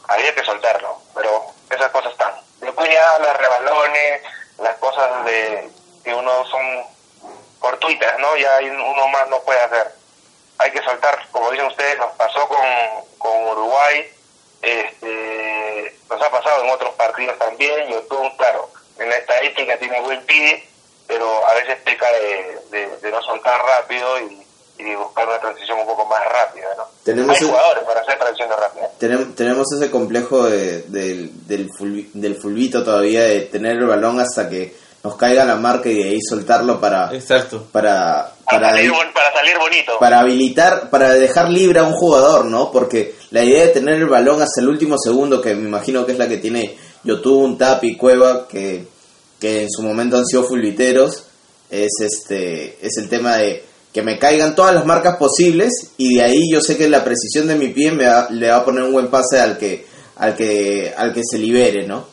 [0.09, 2.33] Había que soltarlo, pero esas cosas están.
[2.61, 4.22] Después ya los rebalones,
[4.62, 5.68] las cosas de
[6.05, 6.61] que uno son
[7.61, 8.37] fortuitas, ¿no?
[8.37, 9.92] Ya uno más no puede hacer.
[10.62, 12.59] Hay que soltar, como dicen ustedes, nos pasó con,
[13.18, 14.07] con Uruguay,
[14.62, 20.25] este, nos ha pasado en otros partidos también, YouTube, claro, en la estadística tiene buen
[20.25, 20.66] pie,
[21.07, 24.46] pero a veces peca de, de, de no soltar rápido y,
[24.79, 26.85] y buscar una transición un poco más rápida, ¿no?
[27.05, 28.90] Tenemos Hay jugadores para hacer transiciones rápidas.
[29.01, 34.75] Tenem- tenemos ese complejo de- del, del fulbito todavía de tener el balón hasta que
[35.05, 37.67] nos caiga la marca y de ahí soltarlo para Exacto.
[37.73, 39.93] para Para, para, salir, bon- para salir bonito.
[39.99, 44.07] para habilitar para dejar libre a un jugador no porque la idea de tener el
[44.09, 47.97] balón hasta el último segundo que me imagino que es la que tiene Yotun, Tapi,
[47.97, 48.87] Cueva que
[49.41, 51.25] que en su momento han sido fulbiteros
[51.69, 56.23] es este es el tema de que me caigan todas las marcas posibles y de
[56.23, 58.85] ahí yo sé que la precisión de mi pie me va- le va a poner
[58.85, 59.85] un buen pase al que
[60.17, 62.07] al que al que se libere no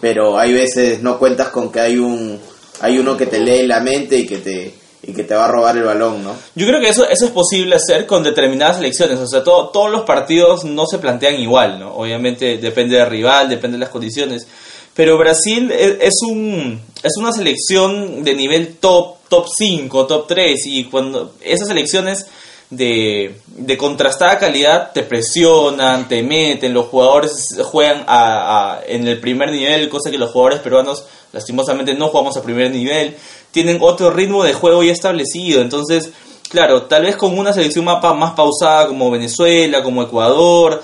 [0.00, 2.38] pero hay veces no cuentas con que hay un
[2.80, 4.74] hay uno que te lee la mente y que te
[5.06, 7.30] y que te va a robar el balón no Yo creo que eso, eso es
[7.30, 9.18] posible hacer con determinadas elecciones.
[9.18, 11.94] O sea, todo- todos los partidos no se plantean igual, ¿no?
[11.94, 14.46] Obviamente depende del rival, depende de las condiciones.
[14.94, 20.66] Pero Brasil es, es un, es una selección de nivel top, top 5, top 3.
[20.66, 22.26] Y cuando esas selecciones
[22.70, 29.50] de, de contrastada calidad te presionan, te meten, los jugadores juegan a, en el primer
[29.50, 33.16] nivel, cosa que los jugadores peruanos lastimosamente no jugamos a primer nivel,
[33.50, 36.10] tienen otro ritmo de juego ya establecido, entonces,
[36.48, 40.82] claro, tal vez con una selección más, más pausada como Venezuela, como Ecuador,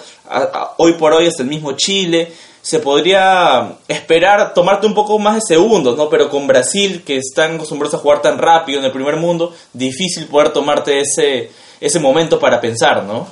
[0.76, 5.40] hoy por hoy hasta el mismo Chile, se podría esperar tomarte un poco más de
[5.40, 6.10] segundos, ¿no?
[6.10, 10.26] Pero con Brasil, que están acostumbrados a jugar tan rápido en el primer mundo, difícil
[10.26, 13.26] poder tomarte ese, ese momento para pensar, ¿no?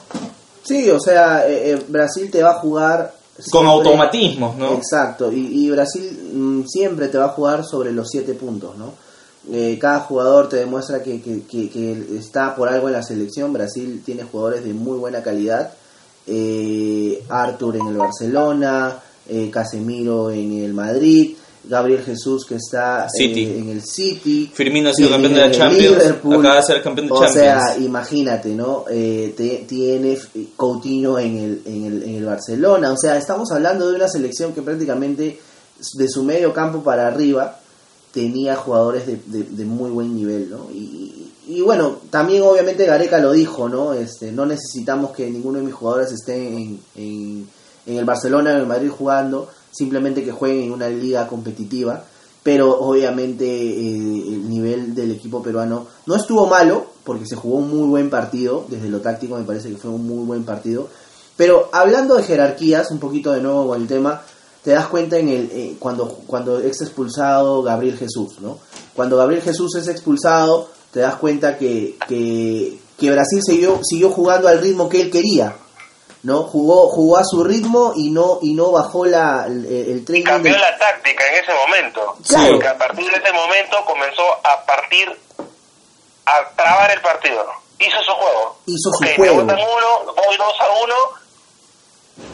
[0.65, 3.15] Sí, o sea, eh, eh, Brasil te va a jugar...
[3.51, 4.75] Con automatismos, ¿no?
[4.75, 8.93] Exacto, y, y Brasil mm, siempre te va a jugar sobre los siete puntos, ¿no?
[9.51, 13.53] Eh, cada jugador te demuestra que, que, que- que está por algo en la selección.
[13.53, 15.73] Brasil tiene jugadores de muy buena calidad.
[16.27, 21.37] Eh, Arthur en el Barcelona, eh, Casemiro en el Madrid,
[21.69, 24.51] Gabriel Jesús que está eh, en el City.
[24.53, 26.37] Firmino ha sido campeón de la Champions, Liverpool.
[26.37, 27.35] acaba de ser campeón de o Champions.
[27.63, 28.85] sea, imagínate, ¿no?
[28.91, 30.19] Eh, te- tiene
[30.57, 32.93] Coutinho en el, en, el, en el Barcelona.
[32.93, 35.39] O sea, estamos hablando de una selección que prácticamente
[35.95, 37.61] de su medio campo para arriba
[38.13, 40.69] tenía jugadores de, de- de muy buen nivel, ¿no?
[40.73, 43.93] Y, y bueno, también obviamente Gareca lo dijo, ¿no?
[43.93, 47.47] Este, no necesitamos que ninguno de mis jugadores esté en, en,
[47.87, 52.05] en el Barcelona o en el Madrid jugando, simplemente que jueguen en una liga competitiva.
[52.43, 57.71] Pero obviamente eh, el nivel del equipo peruano no estuvo malo, porque se jugó un
[57.71, 60.89] muy buen partido, desde lo táctico me parece que fue un muy buen partido.
[61.37, 64.23] Pero hablando de jerarquías, un poquito de nuevo con el tema,
[64.63, 68.59] te das cuenta en el eh, cuando cuando es expulsado Gabriel Jesús, ¿no?
[68.95, 74.49] Cuando Gabriel Jesús es expulsado, te das cuenta que, que, que Brasil siguió siguió jugando
[74.49, 75.57] al ritmo que él quería,
[76.29, 76.45] ¿no?
[76.45, 80.53] Jugó jugó a su ritmo y no y no bajó la el, el training cambió
[80.53, 82.17] del- la táctica en ese momento.
[82.29, 82.53] Claro.
[82.53, 85.21] Porque a partir de ese momento comenzó a partir,
[86.27, 87.45] a trabar el partido.
[87.81, 88.59] Hizo su juego.
[88.67, 89.41] Hizo su Ok, me juego.
[89.43, 90.95] botan uno, voy 2 a 1,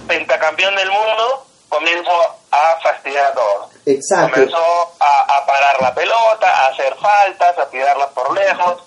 [0.08, 2.10] pentacampeón del mundo, comienzo
[2.50, 3.70] a fastidiar a todos.
[3.86, 4.32] Exacto.
[4.34, 4.56] Comenzó
[5.00, 8.82] a, a parar la pelota, a hacer faltas, a tirarlas por lejos.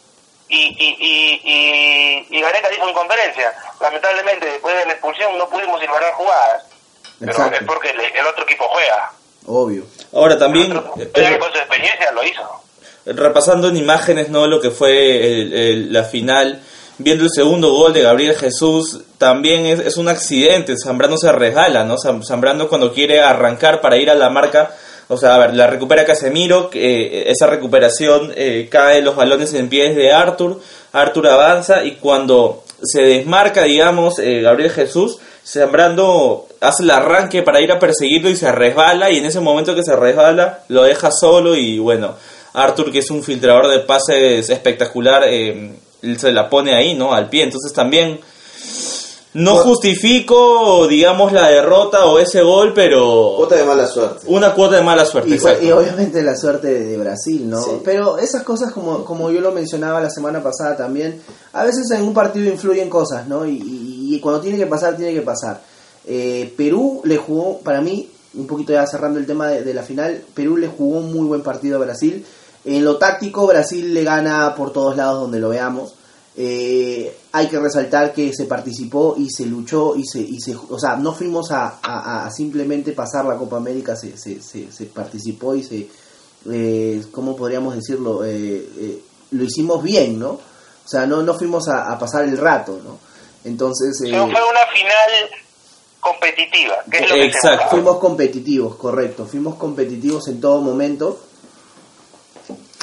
[0.50, 5.50] Y, y, y, y, y Gareca dijo en conferencia, lamentablemente después de la expulsión no
[5.50, 6.64] pudimos silbanar jugadas.
[7.20, 7.58] Pero Exacto.
[7.60, 9.12] es porque el, el otro equipo juega.
[9.48, 9.84] Obvio.
[10.14, 12.64] Ahora también, El otro- eh, pero con su experiencia lo hizo.
[13.06, 16.62] repasando en imágenes no lo que fue el- el- la final
[16.98, 21.84] viendo el segundo gol de Gabriel Jesús también es, es un accidente Zambrano se resbala
[21.86, 24.76] no Zam- Zambrano cuando quiere arrancar para ir a la marca
[25.08, 29.70] o sea a ver la recupera Casemiro eh, esa recuperación eh, cae los balones en
[29.70, 30.60] pies de Arthur
[30.91, 37.62] Arthur avanza y cuando se desmarca digamos eh, Gabriel Jesús Zambrano hace el arranque para
[37.62, 41.12] ir a perseguirlo y se resbala y en ese momento que se resbala lo deja
[41.12, 42.15] solo y bueno
[42.58, 45.74] Arthur, que es un filtrador de pases espectacular, eh,
[46.17, 47.13] se la pone ahí, ¿no?
[47.13, 47.43] Al pie.
[47.43, 48.20] Entonces también
[49.43, 54.26] no justifico, digamos, la derrota o ese gol, pero Cuota de mala suerte.
[54.28, 55.30] una cuota de mala suerte.
[55.30, 55.67] Y, fue- exacto.
[55.67, 57.62] y obviamente la suerte de, de Brasil, ¿no?
[57.62, 57.71] Sí.
[57.84, 61.21] Pero esas cosas, como, como yo lo mencionaba la semana pasada también,
[61.54, 63.45] a veces en un partido influyen cosas, ¿no?
[63.45, 65.62] Y, y- y cuando tiene que pasar, tiene que pasar.
[66.06, 69.84] Eh, Perú le jugó, para mí, un poquito ya cerrando el tema de, de la
[69.84, 72.26] final, Perú le jugó un muy buen partido a Brasil.
[72.65, 75.93] En lo táctico, Brasil le gana por todos lados donde lo veamos.
[76.39, 80.78] Eh, hay que resaltar que se participó y se luchó y se, y se o
[80.80, 84.86] sea, no fuimos a, a- a simplemente pasar la Copa América, se, se, se, se
[84.86, 85.88] participó y se,
[86.52, 88.23] eh, ¿cómo podríamos decirlo?
[88.23, 90.30] Eh, eh, lo hicimos bien, ¿no?
[90.34, 93.00] O sea, no, no fuimos a, a pasar el rato, ¿no?
[93.43, 95.30] Entonces, eh, Pero fue una final
[96.00, 97.50] competitiva, que es lo que se Exacto.
[97.50, 97.69] buscaba.
[97.71, 101.19] fuimos competitivos, correcto, fuimos competitivos en todo momento.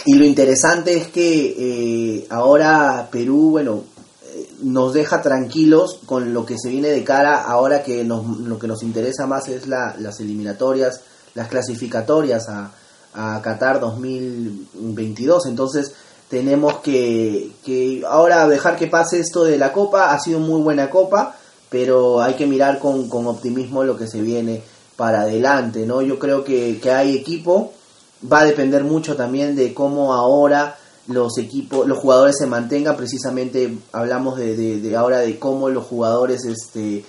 [0.06, 3.84] Y lo interesante es que eh, ahora Perú, bueno,
[4.22, 8.58] eh, nos deja tranquilos con lo que se viene de cara, ahora que nos, lo
[8.58, 11.00] que nos interesa más es la, las eliminatorias,
[11.34, 12.72] las clasificatorias a,
[13.14, 15.46] a Qatar 2022.
[15.46, 15.94] Entonces
[16.28, 20.90] tenemos que, que ahora dejar que pase esto de la Copa, ha sido muy buena
[20.90, 21.36] Copa,
[21.70, 24.62] pero hay que mirar con, con optimismo lo que se viene
[24.96, 26.02] para adelante, ¿no?
[26.02, 27.72] Yo creo que, que hay equipo,
[28.30, 30.76] va a depender mucho también de cómo ahora
[31.08, 35.84] los equipos, los jugadores se mantengan, precisamente hablamos de, de, de ahora de cómo los
[35.84, 37.04] jugadores, este,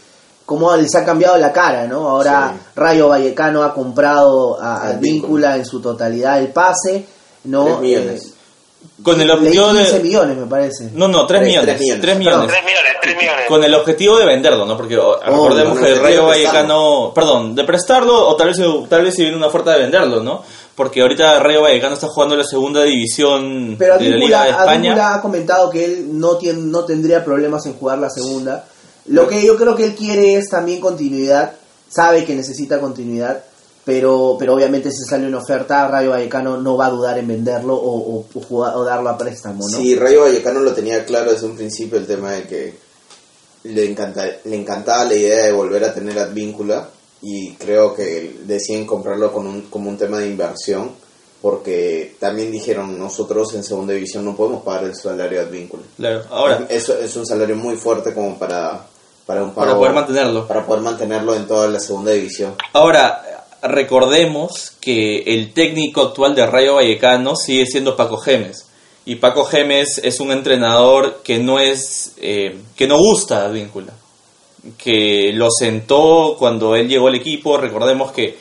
[0.45, 2.09] cómo les ha cambiado la cara, ¿no?
[2.09, 2.59] Ahora Sí.
[2.75, 7.05] Rayo Vallecano ha comprado a, a Víncula en su totalidad el pase,
[7.45, 7.63] ¿no?
[7.65, 8.25] Tres millones.
[8.25, 8.31] Eh,
[9.01, 10.03] Con el objetivo 15 de...
[10.03, 10.89] millones, me parece.
[10.93, 11.77] No, no, 3 Tres- millones.
[11.77, 12.01] tres millones.
[12.01, 12.47] 3 millones.
[12.47, 13.45] 3 millones, 3 millones.
[13.47, 14.75] Con el objetivo de venderlo, ¿no?
[14.77, 18.57] Porque oh, recordemos que el Rayo Vallecano, perdón, de prestarlo o tal vez
[18.89, 20.43] tal vez si viene una oferta de venderlo, ¿no?
[20.75, 24.73] Porque ahorita Rayo Vallecano está jugando la segunda división Pero de la Liga de Advíncula,
[24.91, 25.13] España.
[25.15, 28.65] Ha comentado que él no, tiene, no tendría problemas en jugar la segunda.
[29.07, 31.53] Lo que yo creo que él quiere es también continuidad.
[31.87, 33.43] Sabe que necesita continuidad.
[33.85, 37.75] Pero, pero obviamente si sale una oferta, Rayo Vallecano no va a dudar en venderlo
[37.75, 39.77] o, o, o jugar- o darlo a préstamo, ¿no?
[39.77, 42.73] Sí, Rayo Vallecano lo tenía claro desde un principio el tema de que
[43.65, 46.89] le, encanta, le encantaba la idea de volver a tener Advíncula
[47.21, 50.91] y creo que deciden comprarlo con un, como un tema de inversión
[51.41, 55.83] porque también dijeron nosotros en segunda división no podemos pagar el salario de Advíncula.
[55.95, 58.87] Claro, ahora, Eso es un salario muy fuerte como para,
[59.27, 60.47] para un pago, para poder mantenerlo.
[60.47, 62.55] para poder mantenerlo en toda la segunda división.
[62.73, 68.65] Ahora, recordemos que el técnico actual de Rayo Vallecano sigue siendo Paco Gemes.
[69.05, 73.93] Y Paco Gemes es un entrenador que no es, eh, que no gusta a Advíncula.
[74.77, 77.57] Que lo sentó cuando él llegó al equipo.
[77.57, 78.37] Recordemos que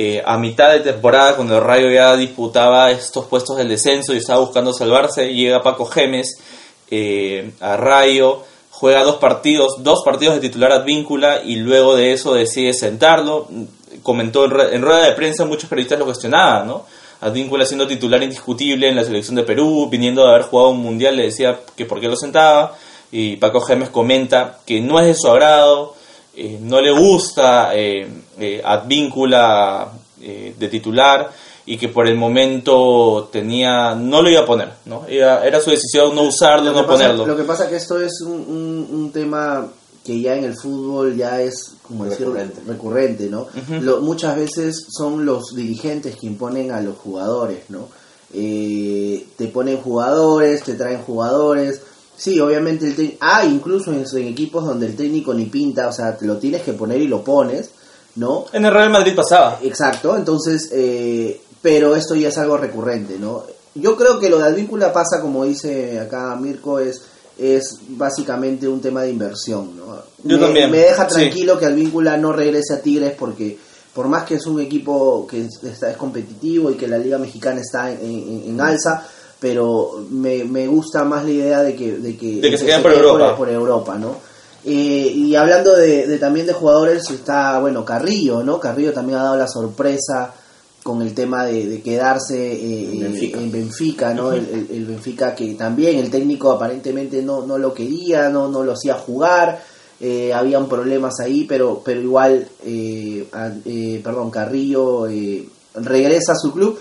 [0.00, 4.18] eh, a mitad de temporada, cuando el Rayo ya disputaba estos puestos del descenso y
[4.18, 6.38] estaba buscando salvarse, llega Paco Gemes
[6.88, 12.32] eh, a Rayo, juega dos partidos, dos partidos de titular Advíncula y luego de eso
[12.32, 13.48] decide sentarlo.
[14.04, 16.84] Comentó en, en rueda de prensa, muchos periodistas lo cuestionaban, ¿no?
[17.20, 21.16] Advíncula siendo titular indiscutible en la selección de Perú, viniendo de haber jugado un mundial,
[21.16, 22.76] le decía que por qué lo sentaba.
[23.10, 25.94] Y Paco Gemes comenta que no es de su agrado,
[26.36, 28.06] eh, no le gusta eh,
[28.38, 31.30] eh, Advíncula eh, de titular
[31.66, 35.04] y que por el momento tenía no lo iba a poner, ¿no?
[35.06, 37.26] Era, era su decisión no usarlo, no pasa- ponerlo.
[37.26, 39.68] Lo que pasa que esto es un, un- un tema
[40.04, 42.60] que ya en el fútbol ya es como decir, Recurrente.
[42.66, 43.46] recurrente, ¿no?
[43.80, 47.88] Lo- muchas veces son los dirigentes que imponen a los jugadores, ¿no?
[48.32, 51.82] Eh, te ponen jugadores, te traen jugadores.
[52.18, 53.18] Sí, obviamente el técnico...
[53.20, 56.62] Ah, incluso en, en equipos donde el técnico ni pinta, o sea, te lo tienes
[56.62, 57.70] que poner y lo pones,
[58.16, 58.46] ¿no?
[58.52, 59.58] En el Real Madrid pasaba.
[59.62, 63.44] Exacto, entonces, eh, pero esto ya es algo recurrente, ¿no?
[63.76, 67.02] Yo creo que lo de Advíncula pasa, como dice acá Mirko, es,
[67.38, 69.94] es básicamente un tema de inversión, ¿no?
[70.24, 71.14] Yo me, también, me deja sí.
[71.14, 73.56] tranquilo que Advíncula no regrese a Tigres porque
[73.94, 77.18] por más que es un equipo que es, está, es competitivo y que la Liga
[77.18, 79.06] Mexicana está en, en- en alza,
[79.40, 82.82] pero me, me gusta más la idea de que, de que, De que se queden
[82.82, 83.36] por Europa.
[83.36, 84.16] por Europa, ¿no?
[84.64, 88.58] Eh, y hablando de, de también de jugadores, está, bueno, Carrillo, ¿no?
[88.58, 90.34] Carrillo también ha dado la sorpresa
[90.82, 93.38] con el tema de, de quedarse eh, En Benfica.
[93.40, 94.32] en Benfica, ¿no?
[94.32, 98.62] el, el- el Benfica que también el técnico aparentemente no, no lo quería, no, no
[98.64, 99.62] lo hacía jugar,
[100.00, 103.28] eh, habían problemas ahí, pero, pero igual, eh,
[103.64, 106.78] eh, perdón, Carrillo eh, regresa a su club.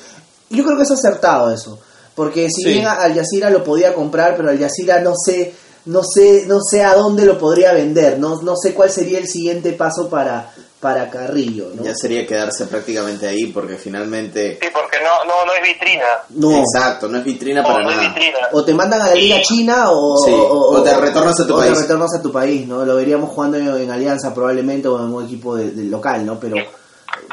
[0.49, 1.79] Yo creo que es acertado eso,
[2.17, 2.73] porque si Sí.
[2.73, 5.53] bien Al Jazeera lo podía comprar, pero Al Jazeera no sé,
[5.85, 9.27] no sé, no sé a dónde lo podría vender, no, no sé cuál sería el
[9.27, 10.51] siguiente paso para,
[10.81, 11.83] para Carrillo, ¿no?
[11.83, 14.59] Ya sería quedarse prácticamente ahí porque finalmente...
[14.61, 16.03] Sí, porque no, no, no es vitrina.
[16.31, 16.57] No.
[16.59, 18.09] Exacto, no es vitrina No, para no es nada.
[18.09, 18.37] vitrina.
[18.51, 21.61] O te mandan a la Liga China o, Sí, o te retornas a tu o
[21.61, 21.81] te país.
[21.81, 22.83] retornas a tu país, ¿no?
[22.83, 26.37] Lo veríamos jugando en, en Alianza probablemente o en un equipo de- del local, ¿no?
[26.39, 26.57] Pero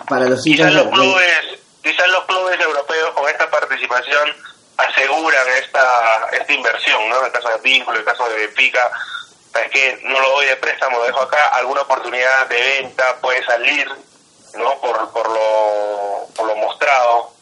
[0.08, 0.42] para los.
[0.42, 1.24] Quizás los de- clubes,
[1.82, 4.28] quizás los clubes europeos con esta participación
[4.76, 7.20] aseguran esta, esta inversión, ¿no?
[7.20, 8.90] En el caso de Vínculo, en el caso de Benfica,
[9.54, 13.44] es que no lo doy de préstamo, lo dejo acá, alguna oportunidad de venta puede
[13.44, 13.88] salir,
[14.54, 14.80] ¿no?
[14.80, 17.32] Por, por, lo, por lo mostrado.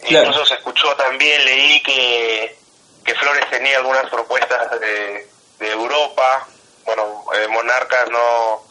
[0.00, 0.26] Claro.
[0.26, 2.58] Incluso se escuchó también, leí que,
[3.04, 5.28] que Flores tenía algunas propuestas de,
[5.58, 6.46] de Europa.
[6.84, 8.65] Bueno, eh, Monarcas no,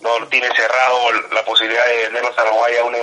[0.00, 0.98] no tiene cerrado
[1.32, 2.98] la posibilidad de venderlos a Uruguay a una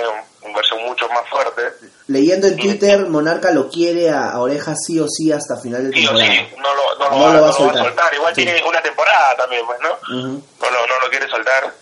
[0.46, 1.62] inversión mucho más fuerte.
[2.08, 5.96] Leyendo en Twitter, Monarca lo quiere a, a Oreja sí o sí hasta final de
[5.96, 6.32] Sí o temporada.
[6.32, 8.14] sí, no lo, no lo, No va, lo va a soltar.
[8.14, 8.44] Igual Sí.
[8.44, 9.88] tiene una temporada también, pues, ¿no?
[10.08, 11.72] No lo, no lo quiere soltar.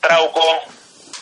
[0.00, 0.42] Trauco,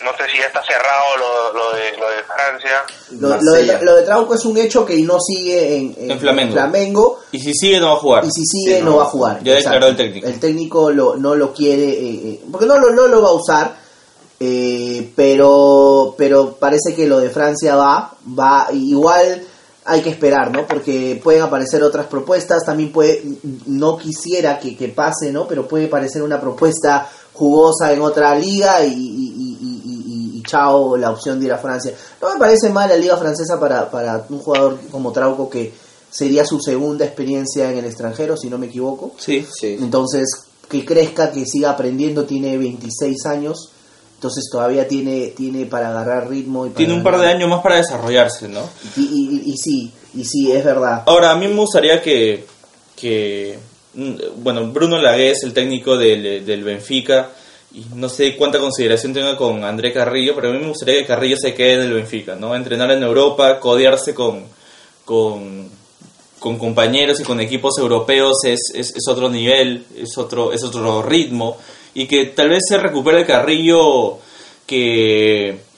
[0.05, 2.71] no sé si ya está cerrado lo, lo, de, lo de Francia.
[3.19, 6.53] Lo, lo de, lo de Trauco es un hecho que no sigue en, En Flamengo.
[6.53, 8.25] Flamengo, Y si sigue, no va a jugar.
[8.25, 9.43] y si sigue Sí, no, no, va a jugar.
[9.43, 10.27] ya declaró el técnico.
[10.29, 13.33] El técnico lo, no lo quiere, eh, eh, porque no lo, no lo va a
[13.33, 13.77] usar,
[14.41, 19.43] eh, pero, pero parece que lo de Francia va, va igual
[19.91, 20.67] hay que esperar, ¿no?
[20.67, 23.23] Porque pueden aparecer otras propuestas, también puede,
[23.67, 25.49] no quisiera que, que pase, ¿no?
[25.49, 29.48] Pero puede aparecer una propuesta jugosa en otra liga y- y
[30.49, 31.93] chao la opción de ir a Francia.
[32.21, 35.73] No me parece mal la liga francesa para, para un jugador como Trauco que
[36.11, 39.13] sería su segunda experiencia en el extranjero, si no me equivoco.
[39.19, 39.47] Sí.
[39.61, 39.77] Sí.
[39.81, 40.27] Entonces,
[40.69, 43.71] que crezca, que siga aprendiendo, tiene 26 años.
[44.17, 47.63] entonces todavía tiene tiene para agarrar ritmo y para Tiene un par de años más
[47.63, 48.63] para desarrollarse, ¿no?
[48.97, 52.45] y, y- y sí y sí es verdad Ahora, a mí me gustaría que,
[52.97, 53.59] que
[53.95, 57.31] mm, bueno, Bruno Lagués, el técnico del, del Benfica,
[57.73, 61.07] y no sé cuánta consideración tenga con André Carrillo, pero a mí me gustaría que
[61.07, 62.55] Carrillo se quede en el Benfica, ¿no?
[62.55, 64.45] Entrenar en Europa, codearse con,
[65.05, 65.69] con,
[66.39, 71.59] con compañeros y con equipos europeos es, es, otro nivel, es otro, es otro ritmo,
[71.93, 74.19] y que tal vez se recupere Carrillo
[74.67, 75.69] que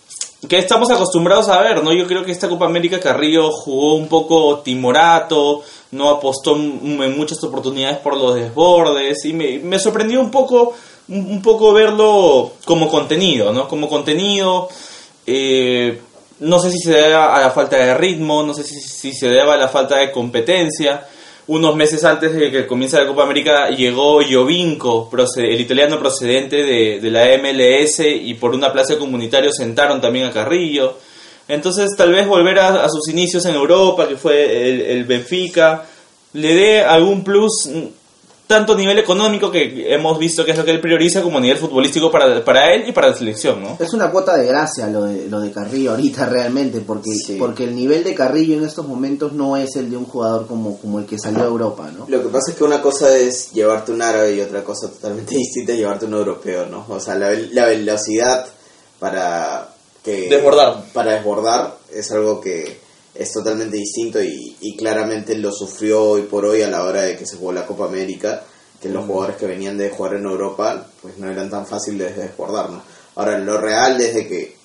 [0.49, 1.93] que estamos acostumbrados a ver, ¿no?
[1.93, 7.45] Yo creo que esta Copa América Carrillo jugó un poco timorato, no apostó en muchas
[7.45, 10.74] oportunidades por los desbordes y me sorprendió un poco
[11.11, 13.67] un poco verlo como contenido, ¿no?
[13.67, 14.69] Como contenido,
[15.27, 16.01] eh,
[16.41, 19.53] no sé si se debe a la falta de ritmo, no sé si, se debe
[19.53, 21.07] a la falta de competencia.
[21.49, 27.11] Unos meses antes de que comience la Copa América llegó Jovinko, el italiano procedente de,
[27.11, 30.97] la MLS, y por una plaza comunitario sentaron también a Carrillo.
[31.49, 35.85] Entonces tal vez volver a, sus inicios en Europa, que fue el, el Benfica,
[36.35, 37.69] le dé algún plus,
[38.51, 41.41] tanto a nivel económico, que hemos visto que es lo que él prioriza, como a
[41.41, 43.77] nivel futbolístico para, para él y para la selección, ¿no?
[43.79, 47.37] Es una cuota de gracia lo de, lo de Carrillo ahorita realmente, porque, Sí.
[47.39, 50.79] porque el nivel de Carrillo en estos momentos no es el de un jugador como,
[50.81, 52.07] como el que salió a Europa, ¿no?
[52.09, 55.35] Lo que pasa es que una cosa es llevarte un árabe y otra cosa totalmente
[55.39, 56.85] distinta es llevarte un europeo, ¿no?
[56.89, 58.47] O sea, la, la velocidad
[58.99, 59.69] para
[60.03, 60.83] que Desbordar.
[60.93, 62.81] para desbordar es algo que
[63.21, 67.18] es totalmente distinto y, y claramente lo sufrió hoy por hoy a la hora de
[67.18, 68.43] que se jugó la Copa América,
[68.81, 72.23] que los jugadores que venían de jugar en Europa pues no eran tan fáciles de
[72.23, 72.83] desbordar, ¿no?
[73.16, 74.57] Ahora, lo real es de que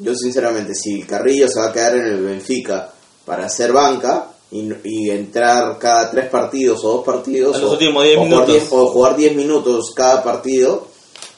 [0.00, 2.92] yo sinceramente, si Carrillo se va a quedar en el Benfica
[3.24, 8.24] para hacer banca y, entrar cada tres partidos o dos partidos o, últimos diez o
[8.24, 10.88] jugar diez- o jugar 10 minutos cada partido,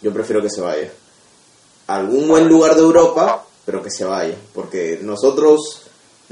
[0.00, 0.90] yo prefiero que se vaya.
[1.88, 5.81] A algún buen lugar de Europa, pero que se vaya, porque nosotros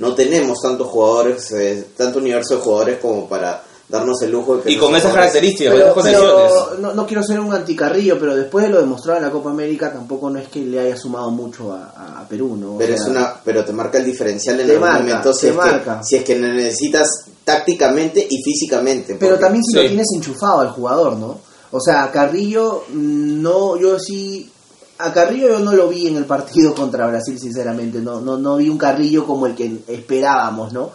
[0.01, 4.63] no tenemos tantos jugadores, eh, tanto universo de jugadores como para darnos el lujo de
[4.63, 6.79] que Y con esas características, Pero, con esas pero condiciones.
[6.81, 9.93] no, no quiero ser un anticarrillo, pero después de lo demostrado en la Copa América
[9.93, 12.75] tampoco no es que le haya sumado mucho a, Perú, ¿no?
[12.77, 15.55] O Pero, sea, es una, pero te marca el diferencial en marca, momento si es,
[15.57, 15.99] marca.
[15.99, 17.09] que, si es que necesitas
[17.45, 19.17] tácticamente y físicamente.
[19.19, 19.83] Pero porque- también si Sí.
[19.83, 21.39] lo tienes enchufado al jugador, ¿no?
[21.73, 24.49] O sea, Carrillo, mm, no, yo sí...
[25.03, 27.99] A Carrillo yo no lo vi en el partido contra Brasil, sinceramente.
[27.99, 30.91] No, no, no vi un Carrillo como el que esperábamos, ¿no?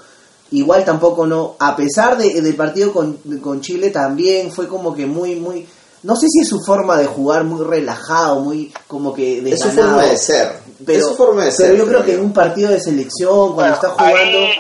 [0.52, 1.56] Igual tampoco no...
[1.60, 5.68] A pesar de, del partido con, con Chile, también fue como que muy, muy...
[6.04, 9.68] No sé si es su forma de jugar muy relajado, muy como que es su
[9.70, 9.96] desganado.
[9.98, 10.52] forma de ser.
[10.86, 11.78] Pero, es su forma de pero ser.
[11.78, 14.38] yo creo que en un partido de selección, cuando está Bueno, jugando...
[14.38, 14.54] ahí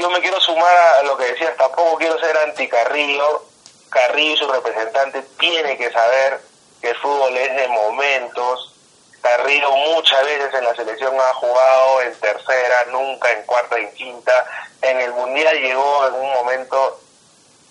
[0.00, 3.42] yo me quiero sumar a lo que decías, tampoco quiero ser anti-Carrillo.
[3.90, 6.40] Carrillo y su representante tiene que saber
[6.80, 8.74] que el fútbol es de momentos.
[9.22, 13.94] Carrillo muchas veces en la selección ha jugado en tercera, nunca en cuarta y en
[13.94, 14.46] quinta.
[14.80, 17.00] En el Mundial llegó en un momento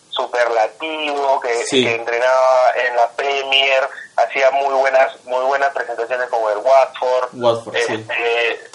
[0.09, 1.83] superlativo, que, Sí.
[1.83, 7.29] que entrenaba en la Premier, hacía muy buenas muy buenas presentaciones con el Watford.
[7.33, 7.93] Watford, sí.
[7.93, 8.69] Este,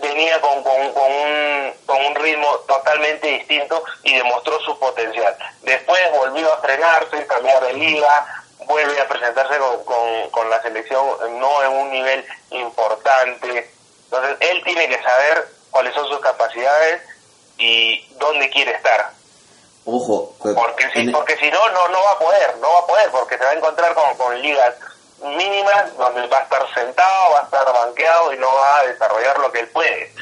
[0.00, 5.36] venía con, con, con, un, con un ritmo totalmente distinto y demostró su potencial.
[5.62, 8.37] Después volvió a frenarse, cambiar de liga,
[8.68, 11.04] vuelve a presentarse con, con, con la selección
[11.40, 13.70] no en un nivel importante.
[14.04, 17.02] Entonces él tiene que saber cuáles son sus capacidades
[17.58, 19.10] y dónde quiere estar.
[19.84, 22.86] Ojo, que- Porque si, porque si no, no, no va a poder, no va a
[22.86, 24.74] poder, porque se va a encontrar con, con ligas
[25.22, 29.38] mínimas donde va a estar sentado, va a estar banqueado y no va a desarrollar
[29.38, 30.12] lo que él puede.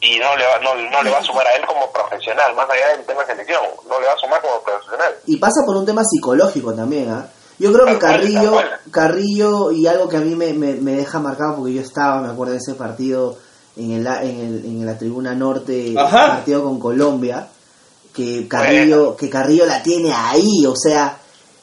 [0.00, 2.68] Y no le va, no, no le va a sumar a él como profesional, más
[2.70, 5.16] allá del tema de selección, no le va a sumar como profesional.
[5.26, 7.26] Y pasa por un tema psicológico también, ¿ah?
[7.58, 8.54] Yo creo que Carrillo.
[8.90, 12.28] Carrillo y algo que a mí me, me, me deja marcado porque yo estaba, me
[12.28, 13.36] acuerdo de ese partido
[13.76, 16.28] en, el, en, el, en la tribuna norte, Ajá.
[16.36, 17.48] partido con Colombia,
[18.14, 21.18] que Carrillo, que Carrillo la tiene ahí, o sea,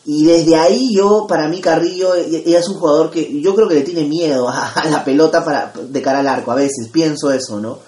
[0.06, 3.68] y desde ahí yo, para mí Carrillo e- e- es un jugador que yo creo
[3.68, 6.90] que le tiene miedo a, a la pelota para de cara al arco, a veces,
[6.92, 7.80] pienso eso, ¿no?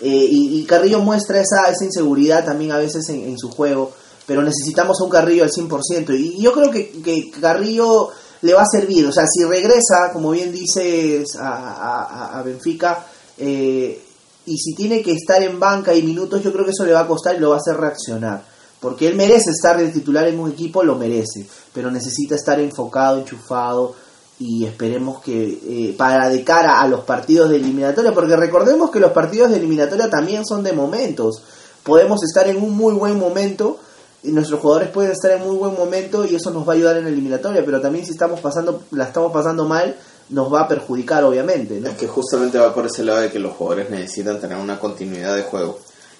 [0.00, 3.92] Eh, y, y Carrillo muestra esa, esa inseguridad también a veces en, en su juego,
[4.28, 6.14] pero necesitamos a un Carrillo al 100%.
[6.14, 8.10] Y yo creo que, que Carrillo
[8.42, 13.06] le va a servir, o sea, si regresa, como bien dices, a, a- Benfica,
[13.38, 14.00] eh,
[14.44, 17.00] y si tiene que estar en banca y minutos, yo creo que eso le va
[17.00, 18.44] a costar y lo va a hacer reaccionar.
[18.80, 23.18] Porque él merece estar de titular en un equipo, lo merece, pero necesita estar enfocado,
[23.18, 23.94] enchufado
[24.38, 29.00] y esperemos que eh, para de cara a los partidos de eliminatoria, porque recordemos que
[29.00, 31.42] los partidos de eliminatoria también son de momentos.
[31.82, 33.78] Podemos estar en un muy buen momento
[34.22, 36.96] y nuestros jugadores pueden estar en muy buen momento y eso nos va a ayudar
[36.96, 39.96] en la eliminatoria, pero también si estamos pasando la estamos pasando mal,
[40.30, 41.78] nos va a perjudicar obviamente.
[41.78, 45.36] Es que justamente va por ese lado de que los jugadores necesitan tener una continuidad
[45.36, 45.78] de juego.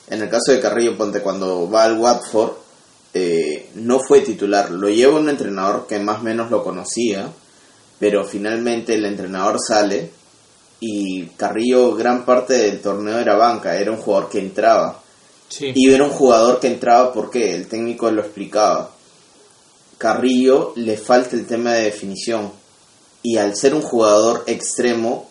[0.08, 2.52] En el caso de Carrillo, ponte cuando va al Watford,
[3.12, 4.70] eh, no fue titular.
[4.70, 7.28] Lo lleva un entrenador que más o menos lo conocía,
[7.98, 10.10] pero finalmente el entrenador sale
[10.80, 15.02] y Carrillo gran parte del torneo era banca, era un jugador que entraba.
[15.48, 15.72] Sí.
[15.74, 18.90] Y era un jugador que entraba porque el técnico lo explicaba.
[19.98, 22.52] Carrillo le falta el tema de definición.
[23.22, 25.28] Y al ser un jugador extremo,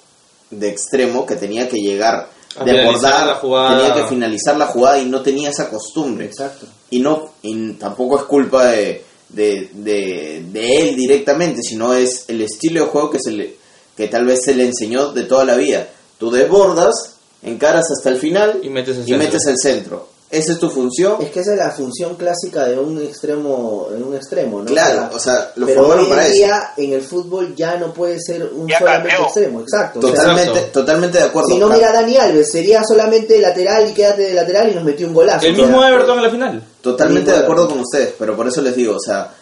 [0.50, 3.78] de extremo, que tenía que llegar, A la jugada.
[3.78, 6.26] tenía que finalizar la jugada y no tenía esa costumbre.
[6.26, 6.66] Exacto.
[6.90, 12.42] Y no y tampoco es culpa de, de, de, de él directamente, sino es el
[12.42, 13.56] estilo de juego que, se le,
[13.96, 15.88] que tal vez se le enseñó de toda la vida.
[16.18, 19.18] Tú desbordas, encaras hasta el final Y metes el y centro.
[19.26, 20.18] metes el centro.
[20.30, 21.16] Esa es tu función.
[21.22, 24.66] Es que esa es la función clásica de un extremo, en un extremo, ¿no?
[24.66, 26.36] Claro, o sea, lo pero formaron hoy para en eso.
[26.38, 29.26] día en el fútbol ya no puede ser un Ya solamente cambió.
[29.26, 30.00] extremo, exacto.
[30.00, 30.80] o sea, Totalmente, Exacto.
[30.82, 31.48] totalmente de acuerdo.
[31.50, 34.84] si no mira a Dani Alves, sería solamente lateral y quédate de lateral y nos
[34.84, 35.46] metió un golazo.
[35.48, 36.64] El mismo Everton en la final.
[36.82, 39.34] Totalmente de acuerdo con ustedes, pero por eso les digo, o sea,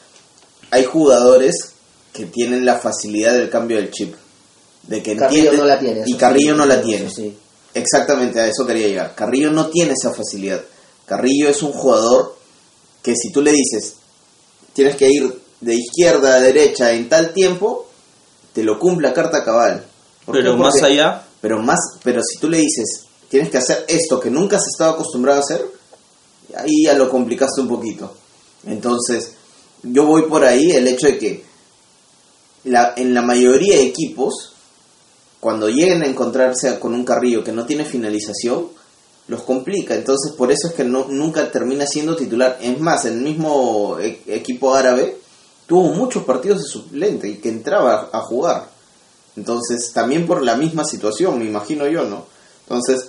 [0.70, 1.72] hay jugadores
[2.14, 4.14] que tienen la facilidad del cambio del chip.
[4.84, 6.04] De que Carrillo entienden- no la tiene.
[6.06, 7.10] Y Carrillo sí, no la eso tiene.
[7.10, 7.38] sí.
[7.76, 9.16] Exactamente, a eso quería llegar.
[9.16, 10.64] Carrillo no tiene esa facilidad.
[11.06, 12.38] Carrillo es un jugador
[13.04, 13.96] que si tú le dices,
[14.74, 17.88] tienes que ir de izquierda a derecha en tal tiempo,
[18.54, 19.86] te lo cumple a carta cabal.
[20.26, 24.20] ¿Por Pero más allá, Pero más, pero si tú le dices, tienes que hacer esto
[24.20, 25.66] que nunca has estado acostumbrado a hacer,
[26.56, 28.16] ahí ya lo complicaste un poquito.
[28.66, 29.34] Entonces,
[29.84, 31.46] yo voy por ahí el hecho de que
[32.64, 34.55] la, en la mayoría de equipos,
[35.46, 38.66] cuando lleguen a encontrarse con un carrillo que no tiene finalización,
[39.28, 39.94] los complica.
[39.94, 42.58] Entonces, por eso es que no, nunca termina siendo titular.
[42.60, 45.20] Es más, el mismo e- equipo árabe
[45.68, 48.72] tuvo muchos partidos de suplente y que entraba a jugar.
[49.36, 52.26] Entonces, también por la misma situación, me imagino yo, ¿no?
[52.64, 53.08] Entonces,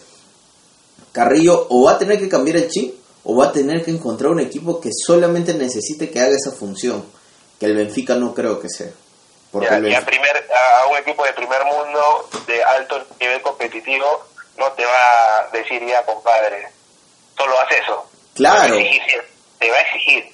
[1.13, 4.31] Carrillo o va a tener que cambiar el chip o va a tener que encontrar
[4.33, 7.03] un equipo que solamente necesite que haga esa función,
[7.59, 8.93] que el Benfica no creo que sea.
[9.51, 14.27] Porque y a, primer, a un equipo de primer mundo de alto nivel competitivo
[14.57, 16.69] no te va a decir ya compadre
[17.37, 18.65] solo haz eso Claro.
[18.65, 19.23] te va a exigir,
[19.59, 20.33] te va a exigir.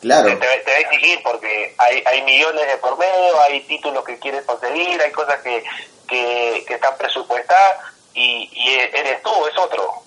[0.00, 3.40] Claro, te, te va, te va a exigir porque hay, hay millones de por medio
[3.42, 5.62] hay títulos que quieres conseguir hay cosas que,
[6.08, 7.78] que, que están presupuestadas
[8.14, 10.02] y, y eres tú es otro.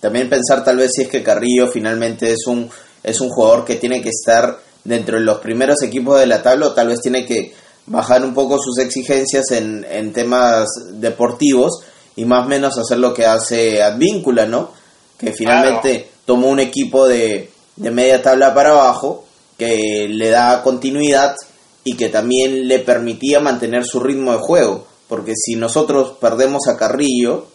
[0.00, 2.70] También pensar tal vez si es que Carrillo finalmente es un
[3.02, 6.68] es un jugador que tiene que estar dentro de los primeros equipos de la tabla
[6.68, 7.52] o tal vez tiene que
[7.86, 11.80] bajar un poco sus exigencias en, en temas deportivos
[12.16, 14.72] y más o menos hacer lo que hace Advíncula, ¿no?
[15.18, 19.26] Que finalmente tomó un equipo de, de media tabla para abajo
[19.58, 21.36] que le da continuidad
[21.84, 24.86] y que también le permitía mantener su ritmo de juego.
[25.06, 27.46] Porque si nosotros perdemos a Carrillo,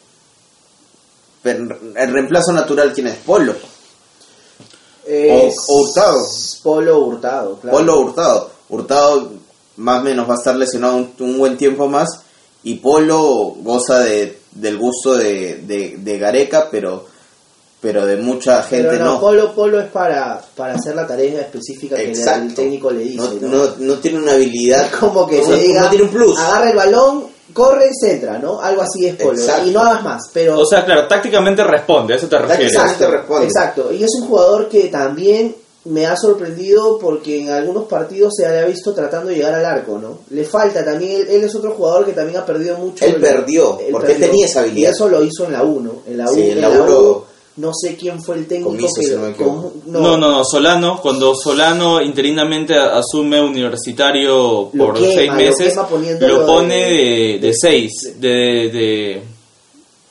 [1.43, 3.17] el reemplazo natural, ¿quién es?
[3.17, 3.55] Polo.
[5.05, 6.19] Es o Hurtado.
[6.63, 7.77] Polo Hurtado, claro.
[7.77, 8.49] Polo Hurtado.
[8.69, 9.31] Hurtado
[9.77, 12.07] más o menos va a estar lesionado un, un buen tiempo más
[12.63, 17.05] y Polo goza de, del gusto de, de, de Gareca, pero,
[17.81, 19.19] pero de mucha gente Pero no, no.
[19.19, 23.37] Polo, Polo es para, para hacer la tarea específica que el técnico le dice.
[23.41, 23.57] no, ¿no?
[23.65, 24.85] no- no tiene una habilidad.
[24.85, 26.39] Es como que no, se diga, no tiene un plus.
[26.39, 28.61] agarra el balón, corre y centra, ¿no?
[28.61, 29.37] Algo así es Polo.
[29.37, 29.67] Exacto.
[29.67, 30.59] Y no hagas más, pero...
[30.59, 32.73] o sea, claro, tácticamente responde, a eso te refieres.
[32.73, 33.05] Exacto.
[33.05, 33.47] te responde.
[33.47, 33.91] Exacto.
[33.91, 35.53] Y es un jugador que también
[35.85, 39.65] me ha sorprendido porque en algunos partidos se le ha visto tratando de llegar al
[39.65, 40.19] arco, ¿no?
[40.29, 43.03] Le falta también, él, él es otro jugador que también ha perdido mucho.
[43.05, 44.89] Él perdió, porque él tenía esa habilidad.
[44.89, 45.91] Y eso lo hizo en la 1.
[46.07, 47.23] En la 1, Sí, en la la uno- U,
[47.57, 49.07] no sé quién fue el técnico Comiso, que...
[49.07, 49.61] si no equivoco.
[49.61, 55.35] com- No, no, no, Solano, cuando Solano interinamente asume universitario Lo por quema, seis lo
[55.35, 59.21] meses, poniéndolo lo pone de- de, de seis, de, de,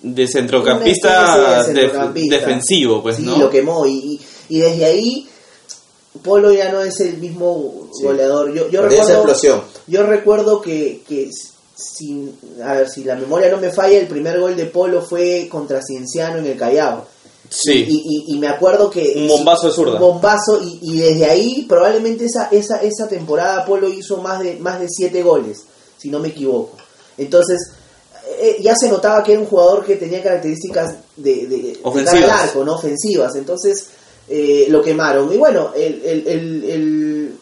[0.02, 3.38] de centrocampista, def- defensivo, pues, sí, ¿no?
[3.38, 5.28] lo quemó y, y desde ahí
[6.22, 8.04] Polo ya no es el mismo Sí.
[8.04, 8.52] goleador.
[8.54, 9.62] Yo, yo Porque esa recuerdo, explosión.
[9.86, 11.30] yo recuerdo que, que
[11.74, 15.48] sin, a ver, si la memoria no me falla, el primer gol de Polo fue
[15.50, 17.06] contra Cienciano en el Callao.
[17.50, 19.14] Sí, Y, y, y me acuerdo que...
[19.16, 19.94] Un bombazo de zurda.
[19.94, 24.56] Un bombazo y, y desde ahí probablemente esa, esa, esa temporada Polo hizo más de,
[24.56, 25.64] más de siete goles,
[25.98, 26.76] si no me equivoco.
[27.18, 27.58] Entonces
[28.40, 32.30] eh, ya se notaba que era un jugador que tenía características de, de, de al
[32.30, 32.76] arco, ¿no?
[32.76, 33.34] Ofensivas.
[33.36, 33.88] Entonces
[34.28, 35.32] eh, lo quemaron.
[35.32, 37.32] Y bueno, el, el, el,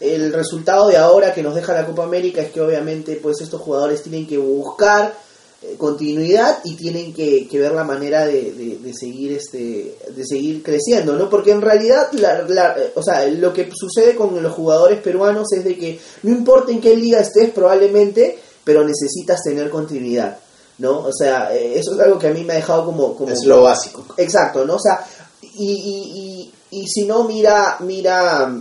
[0.00, 3.60] el, resultado de ahora que nos deja la Copa América es que obviamente pues estos
[3.60, 5.14] jugadores tienen que buscar
[5.62, 10.24] eh, continuidad y tienen que, que ver la manera de, de- de seguir este de
[10.26, 14.42] seguir creciendo no porque en realidad la, la- eh, o sea lo que sucede con
[14.42, 19.42] los jugadores peruanos es de que no importa en qué liga estés probablemente pero necesitas
[19.44, 20.38] tener continuidad
[20.78, 23.30] no o sea eh, eso es algo que a mí me ha dejado como como
[23.30, 24.06] Es lo básico.
[24.16, 24.76] Exacto, ¿no?
[24.76, 25.06] O sea,
[25.54, 28.52] y, y, y, si no, mira, mira,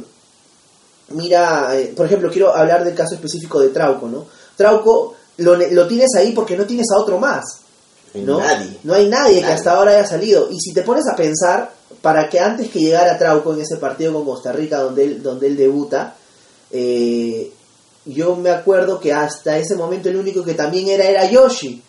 [1.09, 4.25] mira, eh, por ejemplo, quiero hablar del caso específico de Trauco, ¿no?
[4.55, 7.43] Trauco lo, ne- lo tienes ahí porque no tienes a otro más,
[8.13, 8.39] Hay ¿no?
[8.39, 8.77] Nadie.
[8.83, 10.49] No hay nadie que hasta ahora haya salido.
[10.51, 11.71] Y si te pones a pensar,
[12.01, 15.47] para que antes que llegara Trauco en ese partido con Costa Rica donde él, donde
[15.47, 16.15] él debuta,
[16.71, 17.51] eh,
[18.05, 21.81] yo me acuerdo que hasta ese momento el único que también era era Yoshi.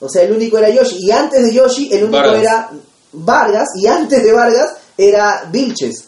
[0.00, 0.98] O sea, el único era Yoshi.
[1.00, 2.70] Y antes de Yoshi, el único era
[3.14, 3.68] Vargas.
[3.76, 6.04] Y antes de Vargas era Vilches.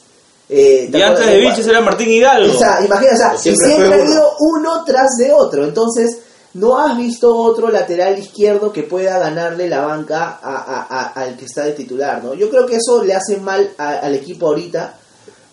[0.49, 2.55] Eh, ¿te Y antes de Vilches era Martín Hidalgo.
[2.55, 3.95] o sea, imagina, o sea, y Siempre ha uno.
[3.95, 5.65] habido uno tras de otro.
[5.65, 6.19] Entonces,
[6.55, 11.37] no has visto otro lateral izquierdo que pueda ganarle la banca a- a- a- al
[11.37, 12.33] que está de titular, ¿no?
[12.35, 14.95] Yo creo que eso le hace mal a- al equipo ahorita.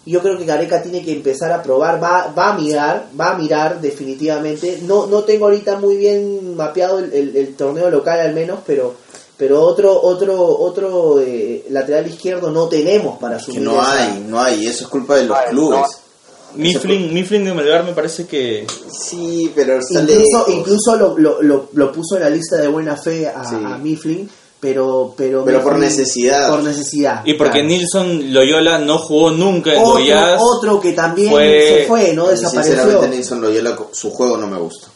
[0.05, 3.37] Yo creo que Gareca tiene que empezar a probar, va, va a mirar, va a
[3.37, 4.79] mirar definitivamente.
[4.83, 8.95] No, no tengo ahorita muy bien mapeado el, el- el torneo local al menos, pero
[9.43, 14.23] pero otro otro otro eh, lateral izquierdo no tenemos para Que subir no esa- hay,
[14.25, 14.65] no hay.
[14.67, 15.81] Eso es culpa de los clubes.
[16.55, 18.65] Mifflin, Mifflin de Melgar me parece que...
[18.89, 23.27] Sí, pero incluso incluso lo, lo, lo, lo puso en la lista de buena fe
[23.27, 23.55] a, Sí.
[23.55, 24.29] a Mifflin
[24.61, 26.49] pero pero Pero por necesidad.
[26.49, 27.67] por necesidad Y porque claro.
[27.67, 30.39] Nilson Loyola no jugó nunca en Goiás.
[30.41, 34.47] otro, otro que también fue- se fue no desapareció Sinceramente, Nilson Loyola, su juego no
[34.47, 34.87] me gusta.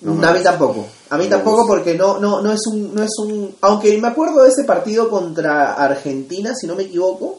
[0.00, 0.50] No me a mí gusta.
[0.50, 4.08] tampoco a mí tampoco porque no no no es un no es un aunque me
[4.08, 7.38] acuerdo de ese partido contra Argentina si no me equivoco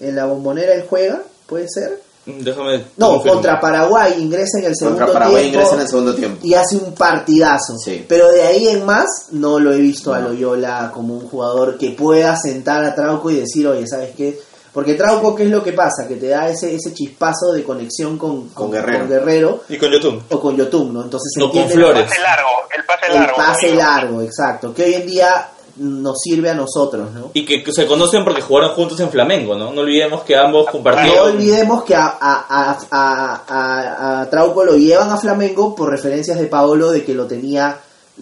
[0.00, 2.84] en la bombonera él juega puede ser Déjame...
[2.98, 3.34] no confirmo.
[3.34, 6.46] contra Paraguay ingresa en el segundo Contra Paraguay tiempo ingresa en el segundo tiempo.
[6.46, 7.78] y hace un partidazo.
[7.82, 8.04] Sí.
[8.06, 10.20] Pero de ahí en más no lo he visto a.
[10.20, 14.38] Loyola como un jugador que pueda sentar a Trauco y decir, oye, ¿sabes qué?
[14.78, 16.06] Porque Trauco, ¿qué es lo que pasa?
[16.06, 19.00] Que te da ese, ese chispazo de conexión con, Con Guerrero.
[19.00, 20.22] con Guerrero Y con Yotun.
[20.30, 21.02] o con Yotun, ¿no?
[21.02, 22.02] Entonces se O con entiende Flores.
[22.02, 23.36] El pase largo, el pase el largo.
[23.36, 23.82] pase amigo.
[23.82, 24.72] largo, exacto.
[24.72, 25.48] Que hoy en día
[25.78, 27.30] nos sirve a nosotros, ¿no?
[27.34, 29.72] Y que se conocen porque jugaron juntos en Flamengo, ¿no?
[29.72, 31.30] No olvidemos que ambos No compartieron...
[31.32, 36.38] olvidemos que a, a, a, a, a- a Trauco lo llevan a Flamengo por referencias
[36.38, 37.78] de Paolo de que lo tenía,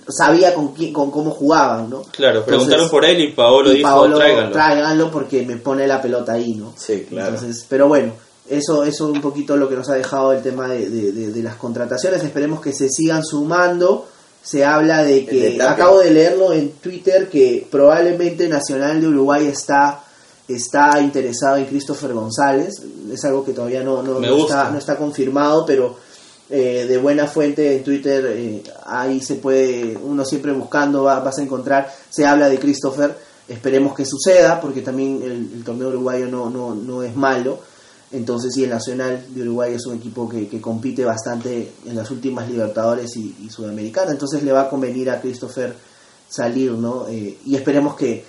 [0.09, 2.03] sabía con, quién, con cómo jugaban, ¿no?
[2.12, 4.53] Claro, preguntaron por él y Paolo y dijo, Paolo, tráiganlo.
[4.53, 6.72] tráiganlo porque me pone la pelota ahí, ¿no?
[6.76, 7.34] Sí, claro.
[7.34, 8.12] Entonces, pero bueno,
[8.49, 11.42] eso eso un poquito lo que nos ha dejado el tema de, de- de- de
[11.42, 12.22] las contrataciones.
[12.22, 14.07] Esperemos que se sigan sumando.
[14.42, 20.03] Se habla de que, acabo de leerlo en Twitter, que probablemente Nacional de Uruguay está
[20.49, 22.80] está interesado en Christopher González.
[23.12, 25.97] Es algo que todavía no, no, no está, no está confirmado, pero
[26.51, 31.38] eh, de buena fuente en Twitter eh, ahí se puede, uno siempre buscando va- vas
[31.38, 33.16] a encontrar, se habla de Christopher,
[33.49, 37.59] esperemos que suceda, porque también el, torneo uruguayo no, no, no es malo,
[38.12, 42.11] entonces sí, el Nacional de Uruguay es un equipo que, que compite bastante en las
[42.11, 45.74] últimas Libertadores y, y Sudamericana, entonces le va a convenir a Christopher
[46.28, 47.07] salir, ¿no?
[47.09, 48.24] Eh, y esperemos que,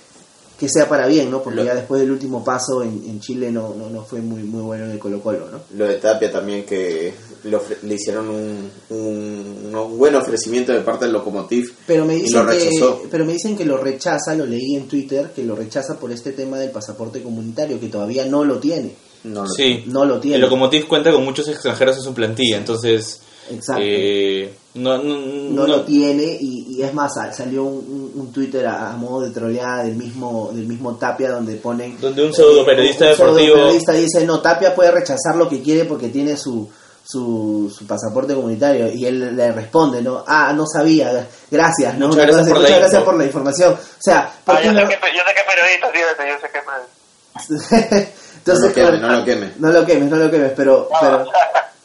[0.60, 1.44] que sea para bien, ¿no?
[1.44, 4.42] Porque Lo- ya después del último paso en, en Chile no, no, no fue muy,
[4.44, 5.60] muy bueno en el Colo Colo, ¿no?
[5.78, 10.82] Lo de Tapia también que le, ofre- le hicieron un, un, un buen ofrecimiento de
[10.82, 13.02] parte del Locomotiv Pero me y dicen lo rechazó.
[13.04, 16.12] que pero me dicen que lo rechaza, lo leí en Twitter, que lo rechaza por
[16.12, 18.96] este tema del pasaporte comunitario que todavía no lo tiene.
[19.24, 19.84] No, lo- Sí.
[19.88, 20.36] No lo tiene.
[20.38, 23.22] El Lokomotiv cuenta con muchos extranjeros en su plantilla, entonces...
[23.50, 23.82] Exacto.
[23.84, 27.78] eh, no, no, no, no- lo tiene y, y es más sal- salió un,
[28.16, 32.00] un, un Twitter a, a modo de troleada del mismo del mismo Tapia donde ponen
[32.00, 36.10] Donde un pseudo periodista deportivo- periodista dice no Tapia puede rechazar lo que quiere porque
[36.10, 36.70] tiene su
[37.10, 42.26] su, su pasaporte comunitario y él le responde no ah no sabía gracias no Muchas
[42.26, 43.06] gracias por la muchas gracias info".
[43.06, 46.00] por la información o sea Ah, yo, no- sé que, yo sé que periodista, sí,
[46.30, 48.12] yo sé que periodista.
[48.38, 49.58] Entonces, No lo quemes, claro, no lo quemes.
[49.60, 50.98] No lo quemes, no lo quemes, pero, No.
[51.02, 51.26] pero,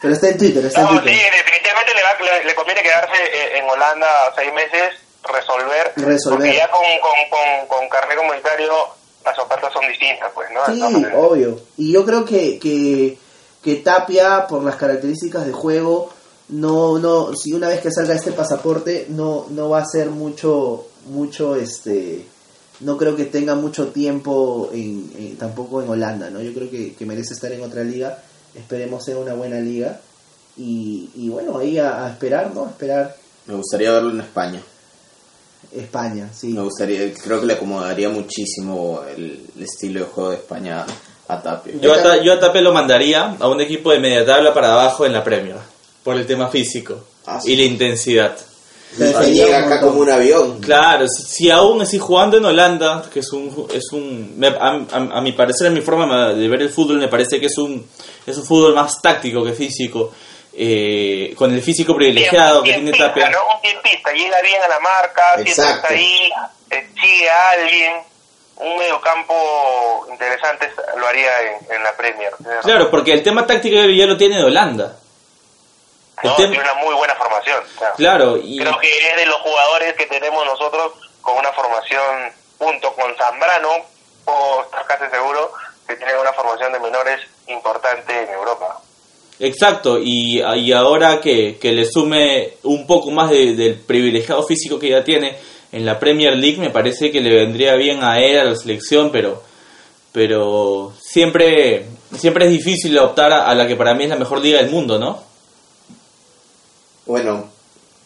[0.03, 1.33] pero está en Twitter, está en No, sí, Twitter.
[1.33, 5.93] definitivamente le, va, le, le conviene quedarse eh, en Holanda seis meses, resolver.
[5.97, 6.39] Resolver.
[6.39, 8.73] Porque ya con, con, con, con carnet comunitario
[9.25, 10.67] las ofertas son distintas, pues, ¿no?
[10.67, 10.83] Sí,
[11.15, 11.61] obvio.
[11.77, 13.17] Y yo creo que, que,
[13.63, 16.13] que Tapia, por las características de juego,
[16.49, 20.89] no, no, si una vez que salga este pasaporte, no, no va a ser mucho,
[21.07, 22.27] mucho, este,
[22.81, 26.43] no creo que tenga mucho tiempo en, en- tampoco en Holanda, ¿no?
[26.43, 28.19] Yo creo que, que merece estar en otra liga.
[28.55, 30.01] Esperemos sea una buena liga.
[30.57, 32.67] Y, y bueno, ahí a, a esperar, ¿no?
[32.67, 34.61] A esperar Me gustaría verlo en España.
[35.75, 36.49] España, sí.
[36.49, 40.85] Me gustaría, creo que le acomodaría muchísimo el, el estilo de juego de España
[41.29, 41.73] a Tapia.
[41.81, 44.73] Yo a, Ta- yo a Tapia lo mandaría a un equipo de media tabla para
[44.73, 45.57] abajo en la Premier,
[46.05, 47.53] por el tema físico Ah, sí.
[47.53, 48.37] y la intensidad.
[48.97, 50.61] Prefería llega acá como un avión.
[50.61, 55.19] Claro, si, si aún así jugando en Holanda, que es un, es un a, a-
[55.19, 57.87] a mi parecer, a mi forma de ver el fútbol, me parece que es un,
[58.27, 60.13] es un fútbol más táctico que físico,
[60.55, 63.31] eh, con el físico privilegiado que tiene tiempista, Tapia.
[63.31, 63.57] ¿no?
[63.57, 66.31] Un tiempista, llega bien a la marca, está ahí,
[66.71, 67.93] eh, sigue a alguien,
[68.57, 72.31] un mediocampo interesante lo haría en, en la Premier.
[72.63, 74.99] Claro, porque el tema táctico ya lo tiene de Holanda.
[76.23, 77.63] No, tiene una muy buena formación.
[77.77, 81.53] o sea, Claro, y Creo que es de los jugadores que tenemos nosotros con una
[81.53, 83.71] formación junto con Zambrano,
[84.25, 85.53] o estar casi seguro
[85.87, 88.81] que tienen una formación de menores importante en Europa.
[89.41, 94.79] Exacto, y, y ahora que, que le sume un poco más de- del privilegiado físico
[94.79, 95.37] que ya tiene
[95.73, 99.11] en la Premier League, me parece que le vendría bien a él, a la selección,
[99.11, 99.43] pero
[100.13, 104.41] pero siempre siempre es difícil optar a, a la que para mí es la mejor
[104.41, 105.23] liga del mundo, ¿no?
[107.07, 107.45] Bueno,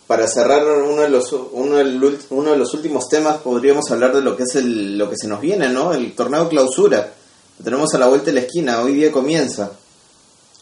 [0.07, 1.77] para cerrar uno de los uno,
[2.31, 5.29] uno de los últimos temas podríamos hablar de lo que es el, lo que se
[5.29, 5.93] nos viene, ¿no?
[5.93, 7.13] El torneo clausura.
[7.59, 9.71] Lo tenemos a la vuelta de la esquina, hoy día comienza.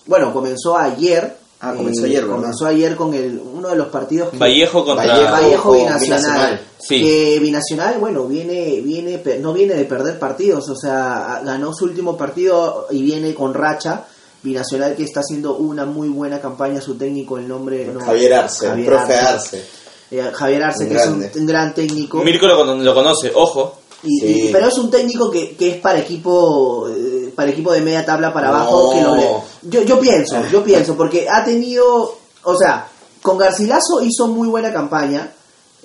[0.06, 1.24] Bueno, comenzó ayer.
[1.24, 2.36] eh, Ah, comenzó ayer, ¿verdad?
[2.36, 5.32] Comenzó ayer con el, uno de los partidos que- Vallejo contra Vallejo.
[5.32, 6.00] Vallejo con Binacional.
[6.20, 6.60] Binacional.
[6.78, 7.00] Sí.
[7.00, 12.16] Que Binacional, bueno, viene, viene, no viene de perder partidos, o sea, ganó su último
[12.18, 14.04] partido y viene con racha.
[14.44, 17.86] Binacional que está haciendo una muy buena campaña, su técnico, el nombre...
[17.86, 19.26] no, Javier Arce, el Javier profe Arce.
[19.34, 19.64] Arce.
[20.10, 22.22] Eh, Javier Arce, Un que es un, gran técnico.
[22.22, 23.78] Mirko lo, lo conoce, ojo.
[24.02, 24.26] Y, Sí.
[24.48, 28.04] y- pero es un técnico que, que es para equipo eh, para equipo de media
[28.04, 28.54] tabla para No.
[28.56, 29.30] abajo que lo le-
[29.62, 32.86] yo yo pienso yo pienso porque ha tenido o sea
[33.22, 35.32] con Garcilaso hizo muy buena campaña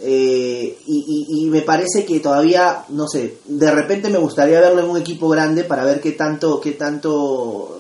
[0.02, 4.82] eh, y, y- y me parece que todavía no sé de repente me gustaría verlo
[4.82, 7.79] en un equipo grande para ver qué tanto qué tanto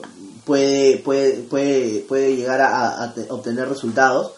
[0.49, 4.31] puede puede puede, puede llegar a, a te- obtener resultados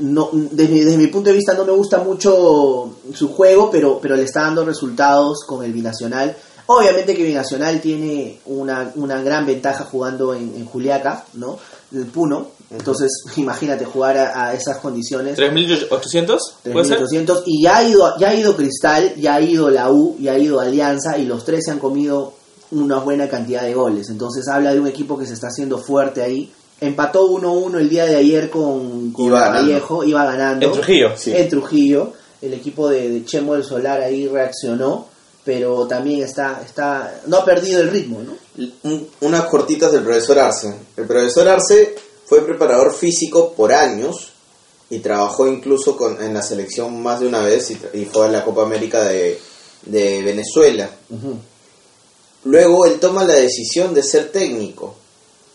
[0.00, 3.98] no, desde, mi- desde mi punto de vista no me gusta mucho su juego, pero,
[4.00, 6.36] pero le está dando resultados con el binacional.
[6.66, 11.58] Obviamente que binacional tiene una, una gran ventaja jugando en, en Juliaca, ¿no?
[11.92, 12.48] El Puno.
[12.70, 15.38] Entonces, imagínate jugar a, a esas condiciones.
[15.38, 16.38] 3.800,
[16.72, 17.00] ¿puede ser?
[17.00, 20.32] 3.800 y ya ha ido ya ha ido Cristal, ya ha ido la U, ya
[20.32, 22.32] ha ido Alianza y los tres se han comido
[22.74, 24.08] una buena cantidad de goles.
[24.10, 26.52] Entonces habla de un equipo que se está haciendo fuerte ahí.
[26.80, 29.60] Empató 1-1 el día de ayer con, con Iba ganando.
[29.72, 30.66] Vallejo, iba ganando.
[30.66, 31.16] En Trujillo.
[31.16, 31.32] Sí.
[31.34, 32.12] En Trujillo.
[32.42, 35.06] El equipo de, de Chemo del Solar ahí reaccionó,
[35.44, 38.34] pero también está, está no ha perdido el ritmo, ¿no?
[38.82, 40.74] Un- unas cortitas del profesor Arce.
[40.96, 41.94] El profesor Arce
[42.26, 44.32] fue preparador físico por años
[44.90, 48.44] y trabajó incluso con, en la selección más de una vez y, fue a la
[48.44, 49.38] Copa América de,
[49.86, 50.90] de Venezuela.
[52.44, 54.94] Luego él toma la decisión de ser técnico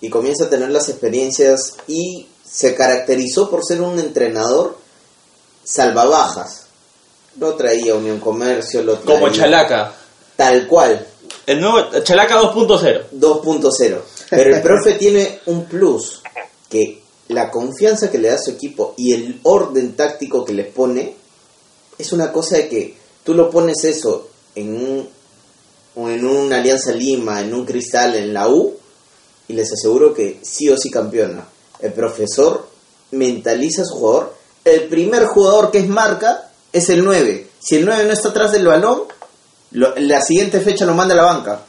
[0.01, 4.77] y comienza a tener las experiencias y se caracterizó por ser un entrenador
[5.63, 6.65] salvabajas.
[7.37, 9.93] Lo traía Unión Comercio, lo traía Como Chalaca.
[10.35, 11.05] tal cual,
[11.45, 13.09] El nuevo Chalaca 2.0.
[13.13, 14.01] 2.0.
[14.29, 16.21] Pero el profe tiene un plus,
[16.67, 20.67] que la confianza que le da a su equipo y el orden táctico que les
[20.73, 21.15] pone,
[21.97, 25.09] es una cosa de que tú lo pones eso en un,
[26.00, 28.74] o en una Alianza Lima, en un Cristal, en la U,
[29.47, 31.45] y les aseguro que sí o sí campeona.
[31.80, 32.68] El profesor
[33.12, 34.36] mentaliza a su jugador.
[34.64, 37.47] El primer jugador que es marca es el 9.
[37.60, 39.04] Si el 9 no está atrás del balón,
[39.72, 41.62] lo- la siguiente fecha lo manda a la banca.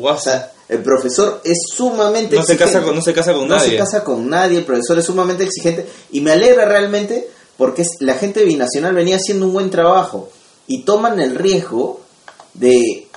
[0.00, 2.74] O sea, el profesor es sumamente No se exigente.
[2.74, 3.70] casa con- no se casa con No nadie.
[3.70, 7.96] se casa con nadie, el profesor es sumamente exigente y me alegra realmente porque es-
[8.00, 10.30] la gente binacional venía haciendo un buen trabajo
[10.66, 12.00] y toman el riesgo
[12.54, 13.08] de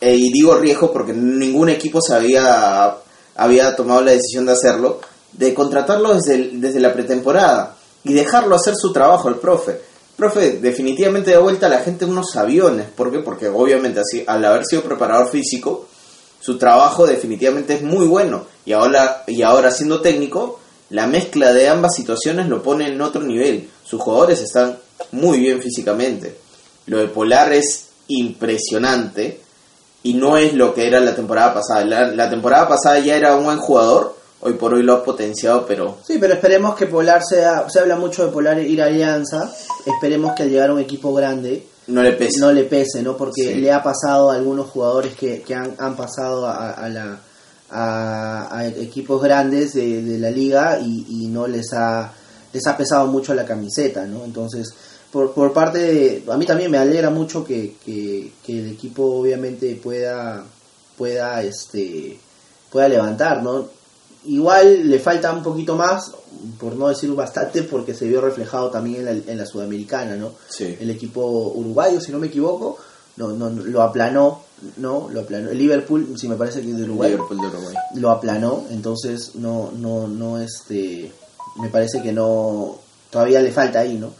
[0.00, 2.96] eh, y digo riesgo porque ningún equipo se había,
[3.36, 5.00] había tomado la decisión de hacerlo,
[5.32, 9.80] de contratarlo desde, desde la pretemporada y dejarlo hacer su trabajo, el profe.
[10.16, 12.88] Profe, definitivamente da vuelta a la gente unos aviones.
[12.88, 13.20] ¿Por qué?
[13.20, 15.86] Porque obviamente al haber sido preparador físico,
[16.40, 18.46] su trabajo definitivamente es muy bueno.
[18.64, 23.22] Y ahora, y ahora siendo técnico, la mezcla de ambas situaciones lo pone en otro
[23.22, 23.68] nivel.
[23.84, 24.78] Sus jugadores están
[25.12, 26.36] muy bien físicamente.
[26.86, 29.40] Lo de Polar es impresionante
[30.02, 31.84] y no es lo que era la temporada pasada.
[31.84, 35.66] La, la temporada pasada ya era un buen jugador, hoy por hoy lo ha potenciado,
[35.66, 39.52] pero Sí, pero esperemos que Polar sea, se habla mucho de Polar ir a Alianza,
[39.86, 42.40] esperemos que al llegar a un equipo grande no le pesa.
[42.40, 43.16] no le pese, ¿no?
[43.16, 43.54] Porque Sí.
[43.56, 47.18] le ha pasado a algunos jugadores que, que han, han pasado a, a la,
[47.70, 52.12] a, a equipos grandes de, de la liga y, y no les ha,
[52.52, 54.24] les ha pesado mucho la camiseta, ¿no?
[54.24, 54.68] Entonces,
[55.12, 56.24] por, por parte de...
[56.30, 60.44] A mí también me alegra mucho que, que, que el equipo obviamente pueda,
[60.96, 62.18] pueda, este,
[62.70, 63.80] pueda levantar, ¿no?
[64.24, 66.12] igual le falta un poquito más,
[66.58, 70.32] por no decir bastante, porque se vio reflejado también en la, en la Sudamericana, ¿no?
[70.48, 70.76] Sí.
[70.78, 72.78] El equipo uruguayo, si no me equivoco,
[73.16, 74.42] no, no, lo aplanó,
[74.76, 75.08] ¿no?
[75.10, 75.50] Lo aplanó.
[75.50, 77.74] El Liverpool, si me parece que es de Uruguay, Liverpool de Uruguay.
[77.94, 81.12] lo aplanó, entonces no, no, no, este,
[81.60, 82.78] me parece que no,
[83.10, 84.12] todavía le falta ahí, ¿no?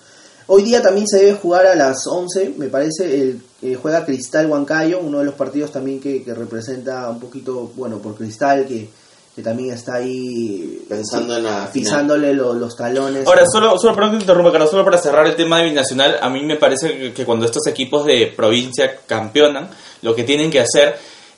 [0.52, 4.46] Hoy día también se debe jugar a las 11, me parece, el, eh, juega Cristal
[4.46, 8.88] Huancayo, uno de los partidos también que, que representa un poquito, bueno, por Cristal, que,
[9.36, 13.26] que también está ahí Pensando en la pisándole lo- los talones.
[13.28, 16.16] Ahora, solo, solo perdón que te interrumpa, Carlos, solo para cerrar el tema de binacional,
[16.20, 19.70] a mí me parece que, que cuando estos equipos de provincia campeonan,
[20.02, 20.96] lo que tienen que hacer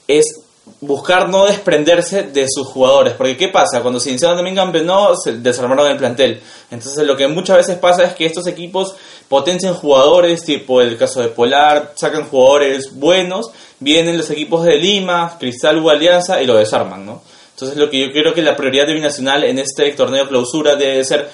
[0.09, 0.25] es
[0.83, 3.15] buscar no desprenderse de sus jugadores.
[3.15, 3.81] Porque, ¿qué pasa?
[3.83, 6.41] Cuando se iniciaron también campeonó, se desarmaron el plantel.
[6.71, 8.95] Entonces, lo que muchas veces pasa es que estos equipos
[9.29, 15.37] potencian jugadores, tipo el caso de Polar, sacan jugadores buenos, vienen los equipos de Lima,
[15.39, 17.23] Cristal u Alianza y lo desarman, ¿no?
[17.55, 21.05] Entonces, lo que yo creo que la prioridad de Binacional en este torneo clausura debe
[21.05, 21.31] ser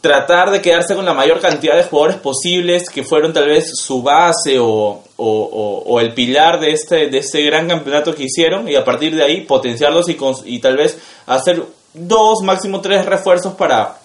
[0.00, 4.04] tratar de quedarse con la mayor cantidad de jugadores posibles que fueron tal vez su
[4.04, 8.76] base o, o- o- el pilar de este, de este gran campeonato que hicieron y
[8.76, 10.16] a partir de ahí potenciarlos y,
[10.46, 10.96] y tal vez
[11.26, 11.62] hacer
[11.92, 13.98] dos, máximo tres refuerzos para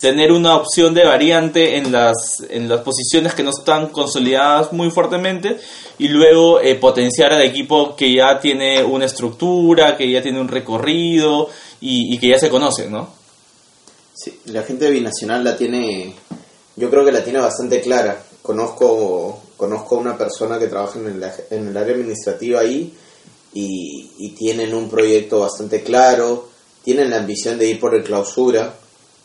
[0.00, 4.90] tener una opción de variante en las, en las posiciones que no están consolidadas muy
[4.90, 5.58] fuertemente
[5.98, 10.48] y luego eh, potenciar al equipo que ya tiene una estructura, que ya tiene un
[10.48, 11.48] recorrido
[11.80, 13.08] y, y que ya se conoce, ¿no?
[14.14, 16.12] Sí, la gente Binacional la tiene,
[16.76, 18.22] yo creo que la tiene bastante clara.
[18.42, 22.92] Conozco, conozco a una persona que trabaja en el, en el área administrativa ahí
[23.52, 26.48] y, y tienen un proyecto bastante claro,
[26.82, 28.74] tienen la ambición de ir por el clausura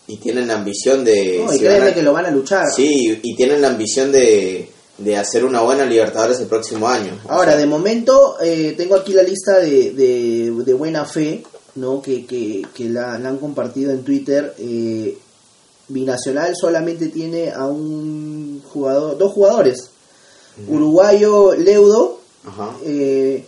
[0.08, 1.44] y tienen la ambición de...
[1.46, 2.66] No, y si van créeme a- que lo van a luchar.
[2.76, 7.20] Sí, y tienen la ambición de, de hacer una buena Libertadores el próximo año.
[7.28, 11.44] O Ahora, sea, de momento, eh, tengo aquí la lista de, de, de buena fe,
[11.76, 12.02] ¿no?
[12.02, 14.54] Que, que, que la, la han compartido en Twitter.
[14.58, 15.18] Eh,
[15.92, 19.90] Binacional solamente tiene a un jugador, dos jugadores.
[20.68, 22.20] Uruguayo Leudo
[22.84, 23.46] eh,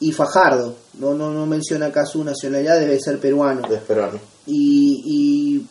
[0.00, 0.74] y Fajardo.
[0.98, 3.68] No, no, no menciona acá su nacionalidad, debe ser peruano.
[3.68, 4.18] de peruano.
[4.46, 5.66] y, y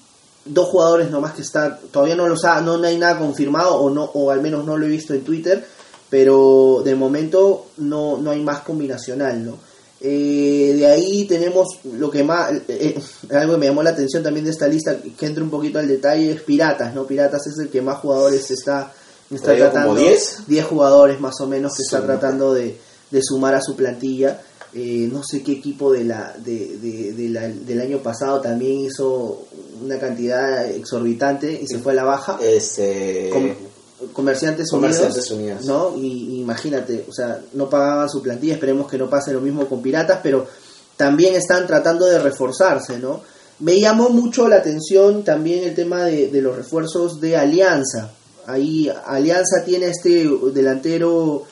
[0.45, 3.89] dos jugadores nomás que está todavía no los ha, no, no hay nada confirmado o
[3.89, 5.65] no o al menos no lo he visto en Twitter
[6.09, 9.57] pero de momento no, no hay más combinacional no
[10.05, 12.99] Eh, de ahí tenemos lo que más eh, eh,
[13.31, 15.87] algo que me llamó la atención también de esta lista que entra un poquito al
[15.87, 18.91] detalle es Piratas no Piratas es el que más jugadores está
[19.35, 20.43] está como tratando 10.
[20.47, 22.05] 10 jugadores más o menos que está Sí.
[22.05, 22.77] tratando de,
[23.11, 24.41] de sumar a su plantilla.
[24.75, 28.79] Eh, no sé qué equipo de la, de, de- de la- del año pasado también
[28.79, 29.43] hizo
[29.83, 32.39] una cantidad exorbitante y se fue a la baja.
[32.41, 33.53] Este, Com-
[34.13, 35.93] comerciantes, Comerciantes Unidos, Unidos.
[35.93, 35.95] ¿no?
[36.01, 39.67] Y, y imagínate, o sea, no pagaban su plantilla, esperemos que no pase lo mismo
[39.67, 40.47] con Piratas, pero
[40.97, 43.21] también están tratando de reforzarse, ¿no?
[43.59, 48.11] Me llamó mucho la atención también el tema de, de los refuerzos de Alianza.
[48.47, 51.43] Ahí Alianza tiene este delantero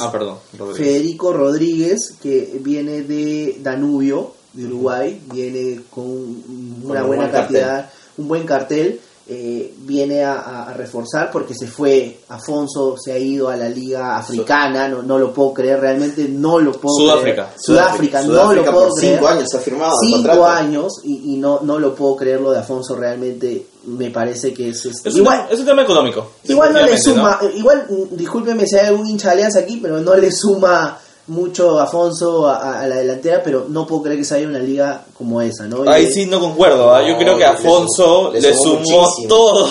[0.00, 0.38] Ah, perdón.
[0.58, 0.84] Rodríguez.
[0.86, 7.18] Federico Rodríguez, que viene de Danubio, de Uruguay, viene con un- una un buena buen
[7.30, 7.60] cartel.
[7.60, 9.00] cantidad, un buen cartel,
[9.34, 14.88] eh, viene a, reforzar porque se fue, Afonso se ha ido a la liga africana,
[14.88, 17.46] no, no lo puedo creer, realmente no lo puedo Sudáfrica.
[17.46, 17.60] creer.
[17.60, 19.14] Sudáfrica, no Sudáfrica lo puedo por creer.
[19.14, 22.58] cinco años ha firmado Cinco años y, y no, no lo puedo creer lo de
[22.58, 24.84] Afonso, realmente me parece que es...
[24.86, 26.32] Es, un, igual, es un tema económico.
[26.44, 30.14] Igual no le suma, igual discúlpeme si hay algún hincha de alianza aquí, pero no
[30.14, 30.98] le suma
[31.28, 35.04] mucho Afonso a, a- la delantera, pero no puedo creer que se haya una liga
[35.16, 35.88] como esa, ¿no?
[35.90, 36.92] Ahí Y- sí no concuerdo.
[36.94, 37.02] ¿ah?
[37.02, 39.66] Yo No, creo que le Afonso sumó- le le sumó todo.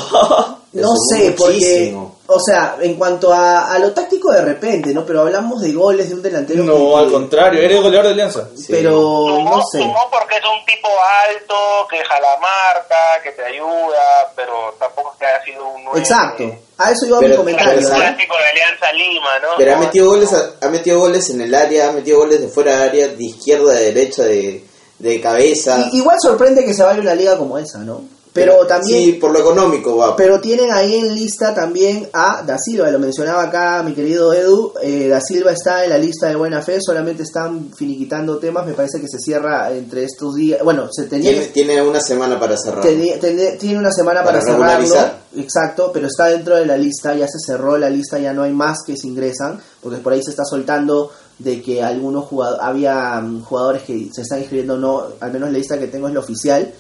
[0.74, 2.11] No sumó sé, porque, muchísimo.
[2.34, 5.06] O sea, en cuanto a, a lo táctico de repente, ¿no?
[5.06, 6.64] Pero hablamos de goles de un delantero.
[6.64, 7.62] no, que- al contrario.
[7.62, 8.48] Eres goleador de Alianza.
[8.56, 8.66] Sí.
[8.70, 9.80] Pero Sumó, no sé.
[9.80, 10.88] sumó porque es un tipo
[11.30, 11.56] alto,
[11.90, 16.44] que jala marca, que te ayuda, pero tampoco es que haya sido un Exacto.
[16.78, 17.74] A eso iba mi Pero- comentario.
[17.76, 17.96] pero ¿no?
[17.96, 19.48] clásico de Alianza Lima, ¿no?
[19.58, 20.30] Pero ha No, metido goles,
[20.62, 23.74] ha metido goles en el área, ha metido goles de fuera de área, de izquierda,
[23.74, 24.64] de derecha, de,
[25.00, 25.90] de cabeza.
[25.92, 28.02] Y- igual sorprende que se vaya una liga como esa, ¿no?
[28.34, 29.00] Pero también...
[29.00, 30.16] Sí, por lo económico va.
[30.16, 34.74] Pero tienen ahí en lista también a Da Silva, lo mencionaba acá mi querido Edu.
[34.82, 38.66] eh, da Silva está en la lista de buena fe, solamente están finiquitando temas.
[38.66, 40.64] Me parece que se cierra entre estos días.
[40.64, 42.82] Bueno, se tenía tiene, una semana para cerrar.
[42.84, 45.22] tiene una semana para, Para cerrarlo.
[45.36, 48.52] Exacto, pero está dentro de la lista, ya se cerró la lista, ya no hay
[48.52, 53.20] más que se ingresan, porque por ahí se está soltando de que algunos jugadores, había
[53.22, 56.20] mm, jugadores que se están inscribiendo, no, al menos la lista que tengo es la
[56.20, 56.72] oficial,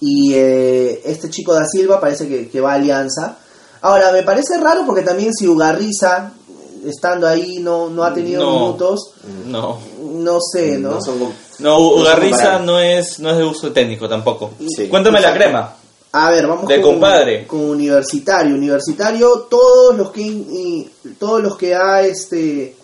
[0.00, 3.38] y eh, este chico da Silva parece que, que va a Alianza.
[3.82, 6.32] Ahora, me parece raro porque también si Ugarriza,
[6.84, 8.58] estando ahí, no, no ha tenido No.
[8.60, 9.12] minutos,
[9.46, 9.78] No.
[10.12, 10.90] no sé, ¿no?
[10.92, 11.18] No son,
[11.60, 14.52] No, Ugarriza no es, no es de uso técnico tampoco.
[14.74, 14.88] Sí.
[14.88, 15.74] Cuéntame la crema.
[16.12, 17.46] A ver, vamos De con, compadre.
[17.46, 18.54] con universitario.
[18.54, 20.88] Universitario, todos los que
[21.18, 22.74] todos los que ha este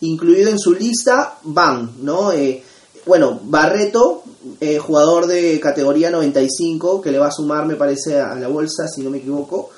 [0.00, 2.32] incluido en su lista van, ¿no?
[2.32, 2.62] Eh,
[3.06, 4.24] bueno, Barreto,
[4.64, 8.86] eh, jugador de categoría 95, que le va a sumar, me parece, a la bolsa,
[8.86, 9.70] si no me equivoco.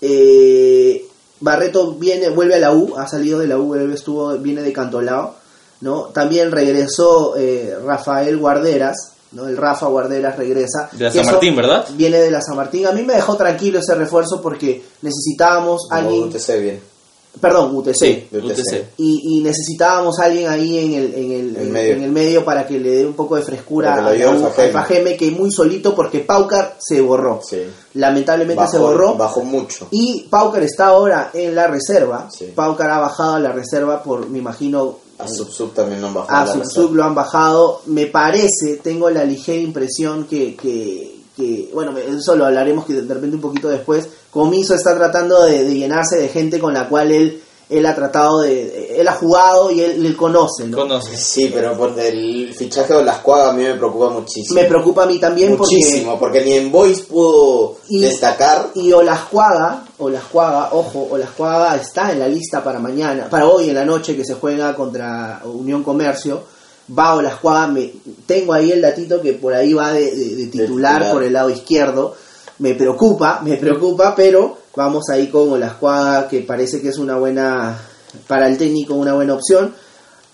[0.00, 1.06] Eh,
[1.40, 5.34] Barreto viene, vuelve a la U, ha salido de la U, estuvo, viene de Cantolao,
[5.82, 6.04] ¿no?
[6.04, 9.46] También regresó eh, Rafael Guarderas, ¿no?
[9.46, 10.88] El Rafa Guarderas regresa.
[10.92, 11.86] De la San Martín, ¿verdad?
[11.94, 12.86] Viene de la San Martín.
[12.86, 16.91] A mí me dejó tranquilo ese refuerzo porque necesitábamos Como alguien, UTC bien.
[17.40, 17.94] Perdón, UTC.
[17.94, 18.58] Sí, de UTC.
[18.58, 18.84] UTC.
[18.98, 21.94] Y, y necesitábamos alguien ahí en el, en, el, En en- medio.
[21.94, 25.16] en el medio para que le dé un poco de frescura a Fajeme.
[25.16, 27.40] que muy solito porque Paucar se borró.
[27.42, 27.58] Sí.
[27.94, 29.14] Lamentablemente se borró.
[29.14, 29.88] bajó mucho.
[29.90, 32.28] Y Paucar está ahora en la reserva.
[32.36, 32.46] Sí.
[32.54, 36.42] Paucar ha bajado a la reserva por, me imagino, A Sub también lo han bajado.
[36.42, 36.96] a Subsub reserva.
[36.96, 37.80] lo han bajado.
[37.86, 43.14] Me parece, tengo la ligera impresión que, que, que- bueno, eso lo hablaremos que de
[43.14, 44.08] repente un poquito después.
[44.32, 48.40] Comiso está tratando de, de llenarse de gente con la cual él, él ha tratado
[48.40, 50.78] de, él ha jugado y él, él conoce, ¿no?
[50.78, 51.20] Conoces.
[51.20, 54.58] Sí, pero por el fichaje de las cuadras a mí me preocupa muchísimo.
[54.60, 58.68] Me preocupa a mí también muchísimo, porque ni en Boys pudo Y- destacar.
[58.74, 63.84] y Olascuaga, Olascuaga, ojo, Olascuaga está en la lista para mañana, para hoy en la
[63.84, 66.42] noche que se juega contra Unión Comercio.
[66.98, 67.92] Va Olascuaga, me,
[68.26, 71.12] tengo ahí el datito que por ahí va de, de- de titular titular.
[71.12, 72.14] por el lado izquierdo.
[72.58, 77.78] Me preocupa, me preocupa, pero vamos ahí con Olascuaga, que parece que es una buena,
[78.26, 79.74] para el técnico, una buena opción.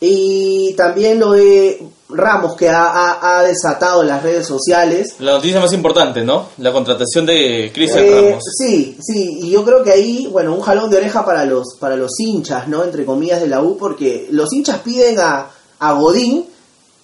[0.01, 5.17] Y también lo de Ramos, que ha, ha- ha desatado las redes sociales.
[5.19, 6.47] La noticia más importante, ¿no?
[6.59, 8.45] La contratación de Cristian Eh, Ramos.
[8.59, 11.97] Sí, sí, y yo creo que ahí, bueno, un jalón de oreja para los, para
[11.97, 12.85] los hinchas, ¿no?
[12.85, 15.51] Entre comillas de la U, porque los hinchas piden a,
[15.81, 16.47] a Godín,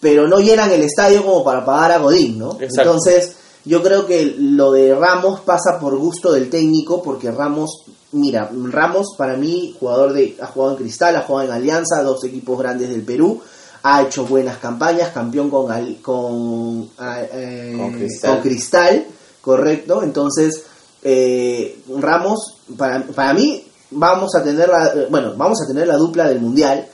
[0.00, 2.52] pero no llenan el estadio como para pagar a Godín, ¿no?
[2.60, 2.82] Exacto.
[2.92, 8.50] Entonces, yo creo que lo de Ramos pasa por gusto del técnico, porque Ramos, mira,
[8.70, 12.58] Ramos para mí, jugador de, ha jugado en Cristal, ha jugado en Alianza, dos equipos
[12.58, 13.40] grandes del Perú,
[13.82, 18.30] ha hecho buenas campañas, campeón con, Al- con, ah, eh, Con Cristal.
[18.32, 19.06] con Cristal,
[19.40, 20.02] correcto.
[20.02, 20.62] Entonces,
[21.02, 26.28] eh, Ramos, para, para mí, vamos a tener la, bueno, vamos a tener la dupla
[26.28, 26.86] del Mundial.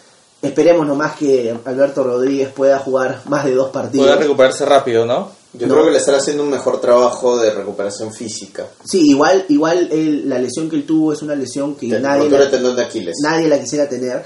[0.43, 4.07] Esperemos nomás que Alberto Rodríguez pueda jugar más de dos partidos.
[4.07, 5.29] Puede recuperarse rápido, ¿no?
[5.53, 5.75] Yo No.
[5.75, 8.67] creo que le están haciendo un mejor trabajo de recuperación física.
[8.85, 12.39] Sí, igual, igual él- la lesión que él tuvo es una lesión que nadie, la,
[12.39, 13.17] de tendón de Aquiles.
[13.23, 14.25] nadie la quisiera tener.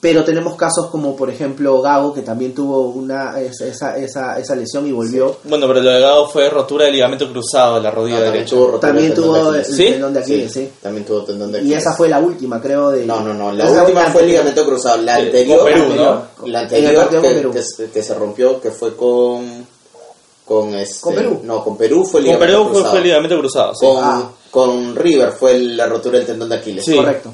[0.00, 4.54] Pero tenemos casos como, por ejemplo, Gago, que también tuvo una esa, esa, esa, esa
[4.54, 5.38] lesión y volvió.
[5.44, 8.44] Bueno, pero lo de Gado fue rotura de ligamento cruzado de la rodilla No, también
[8.46, 8.80] derecha.
[8.80, 9.64] También tuvo de.
[9.64, 9.84] ¿Sí?
[9.92, 10.68] tendón de Aquiles, sí.
[10.82, 11.78] También tuvo tendón de Y Aquiles.
[11.78, 13.06] esa fue la última, creo, de...
[13.06, 13.50] No, no, no.
[13.52, 15.00] La última fue el ligamento cruzado.
[15.00, 16.46] La anterior, Perú, la anterior, ¿no?
[16.48, 17.50] la anterior que, Perú.
[17.52, 19.72] que se- que se rompió, que fue con.
[20.44, 21.40] Con, este, ¿Con Perú?
[21.44, 22.90] No, con Perú fue el Con Perú fue, cruzado.
[22.90, 23.86] fue el ligamento cruzado, sí.
[23.86, 24.30] Con, Ah.
[24.50, 26.84] con River fue la rotura del tendón de Aquiles.
[26.84, 26.94] Sí.
[26.94, 27.30] Correcto.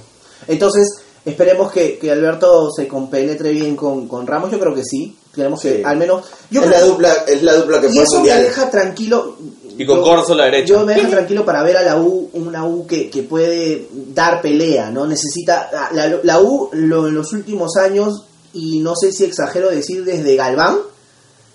[0.46, 0.86] Entonces,
[1.24, 4.50] esperemos que, que Alberto se compenetre bien con, con Ramos.
[4.50, 5.16] Yo creo que sí.
[5.34, 5.82] Queremos que Sí.
[5.84, 6.24] al menos...
[6.50, 9.36] Yo es, creo la que- dupla, es la dupla que y fue me deja tranquilo.
[9.76, 10.66] Y con Yo- Corso a la derecha.
[10.74, 14.40] Yo me deja tranquilo para ver a la U, una U que, que puede dar
[14.40, 15.06] pelea, ¿no?
[15.06, 15.68] Necesita.
[15.92, 20.36] La, la U lo, en los últimos años, y no sé si exagero decir desde
[20.36, 20.78] Galván,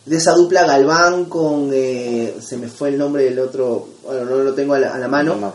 [0.05, 1.69] de esa dupla Galván con.
[1.73, 4.97] eh, se me fue el nombre del otro, bueno, no lo tengo a la, a
[4.99, 5.53] la mano, No.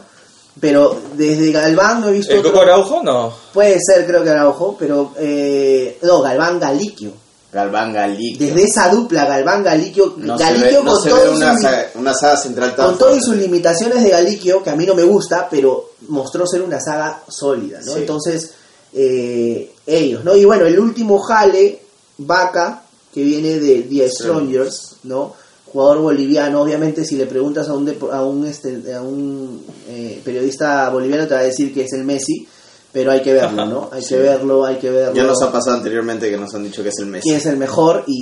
[0.60, 2.32] pero desde Galván no he visto.
[2.32, 3.02] ¿El otro- Coco Araujo?
[3.02, 3.32] No.
[3.52, 5.12] Puede ser, creo que Araujo, pero.
[5.18, 7.12] Eh, no, Galván Galiquio.
[7.52, 8.46] Galván Galiquio.
[8.46, 10.14] Desde esa dupla Galván Galiquio.
[10.18, 12.86] no se Galiquio ve, no con se todo una, sus- saga, una saga central tan
[12.86, 16.62] con todas sus limitaciones de Galiquio, que a mí no me gusta, pero mostró ser
[16.62, 17.92] una saga sólida, ¿no?
[17.94, 17.98] Sí.
[18.00, 18.52] Entonces,
[18.92, 20.36] eh, ellos, ¿no?
[20.36, 21.82] Y bueno, el último jale,
[22.18, 22.82] Vaca,
[23.12, 25.34] que viene de The Strongers, ¿no?
[25.72, 30.88] Jugador boliviano, obviamente si le preguntas a un, a un, este, a un eh, periodista
[30.90, 32.46] boliviano te va a decir que es el Messi,
[32.92, 33.88] pero hay que verlo, ¿no?
[33.92, 34.10] Hay Sí.
[34.10, 36.88] que verlo, hay que verlo Ya nos ha pasado anteriormente que nos han dicho que
[36.88, 37.22] es el Messi.
[37.28, 38.14] quién es el mejor y,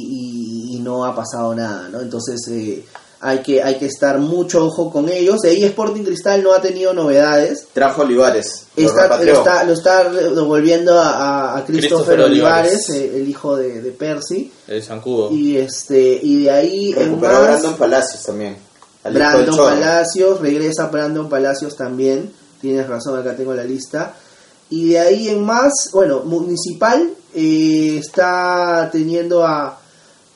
[0.72, 2.00] y- y no ha pasado nada, ¿no?
[2.02, 2.84] Entonces eh,
[3.20, 5.40] hay que hay que estar mucho ojo con ellos.
[5.40, 7.66] De ahí Sporting Cristal no ha tenido novedades.
[7.72, 8.66] Trajo Olivares.
[8.76, 13.12] lo Está, lo, está, lo está devolviendo a, Christopher Christopher Olivares, Olivares.
[13.14, 14.52] eh, el hijo de, de Percy.
[14.66, 15.30] El Zancudo.
[15.32, 18.68] Y este y de ahí Recuperó más, Brandon Palacios también.
[19.12, 19.56] Brandon.
[19.56, 24.14] Palacios, regresa Brandon Palacios también, tienes razón, acá tengo la lista.
[24.70, 29.80] Y de ahí en más, bueno, Municipal eh, está teniendo a...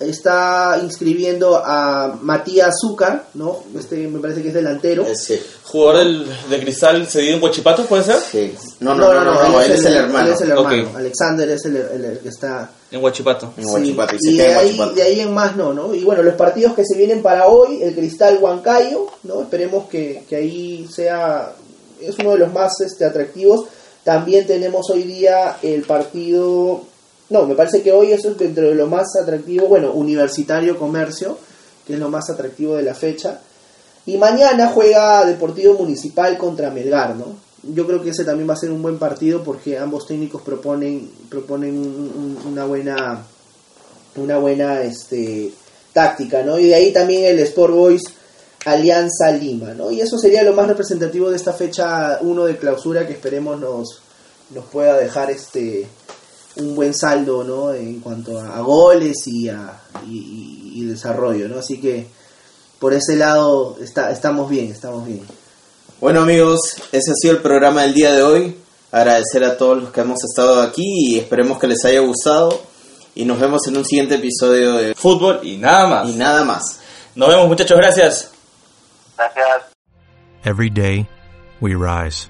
[0.08, 3.62] está inscribiendo a Matías Zúcar, ¿no?
[3.78, 5.06] Este me parece que es delantero.
[5.14, 5.40] Sí.
[5.64, 8.18] Jugador del, de Cristal cedido en Huachipato, ¿puede ser?
[8.20, 8.54] Sí.
[8.80, 10.26] No, no, no, no, no, él es el hermano.
[10.28, 10.90] Él es el hermano.
[10.96, 13.52] Alexander es el, el- el que está En Huachipato.
[13.56, 15.94] En Huachipato, y se y queda de en ahí, de ahí en más no, ¿no?
[15.94, 19.42] Y bueno, los partidos que se vienen para hoy, el Cristal Huancayo, ¿no?
[19.42, 21.52] Esperemos que, que ahí sea,
[22.00, 23.66] es uno de los más este, atractivos.
[24.04, 26.82] También tenemos hoy día el partido,
[27.32, 31.38] no, me parece que hoy eso es dentro de lo más atractivo, bueno, Universitario Comercio,
[31.86, 33.40] que es lo más atractivo de la fecha.
[34.06, 37.36] Y mañana juega Deportivo Municipal contra Melgar, ¿no?
[37.62, 41.10] Yo creo que ese también va a ser un buen partido porque ambos técnicos proponen,
[41.28, 43.24] proponen un- un- una buena
[44.16, 45.52] una buena este
[45.94, 46.58] táctica, ¿no?
[46.58, 48.02] Y de ahí también el Sport Boys
[48.66, 49.90] Alianza Lima, ¿no?
[49.90, 54.02] Y eso sería lo más representativo de esta fecha 1 de clausura que esperemos nos,
[54.54, 55.86] nos pueda dejar este
[56.56, 57.72] un buen saldo, ¿no?
[57.72, 61.58] En cuanto a, a goles y a y, y- y desarrollo, ¿no?
[61.58, 62.06] Así que
[62.78, 65.22] por ese lado está, estamos bien, estamos bien.
[66.00, 68.56] Bueno amigos, ese ha sido el programa del día de hoy.
[68.90, 72.60] Agradecer a todos los que hemos estado aquí y esperemos que les haya gustado.
[73.14, 74.94] Y nos vemos en un siguiente episodio de...
[74.94, 76.08] Fútbol y nada más.
[76.08, 76.80] Y nada más.
[77.14, 78.30] Nos vemos muchachos, gracias.
[79.16, 79.46] Gracias.
[80.44, 81.06] Every day,
[81.60, 82.28] we rise,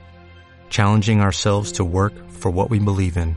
[0.70, 3.37] challenging ourselves to work for what we believe in.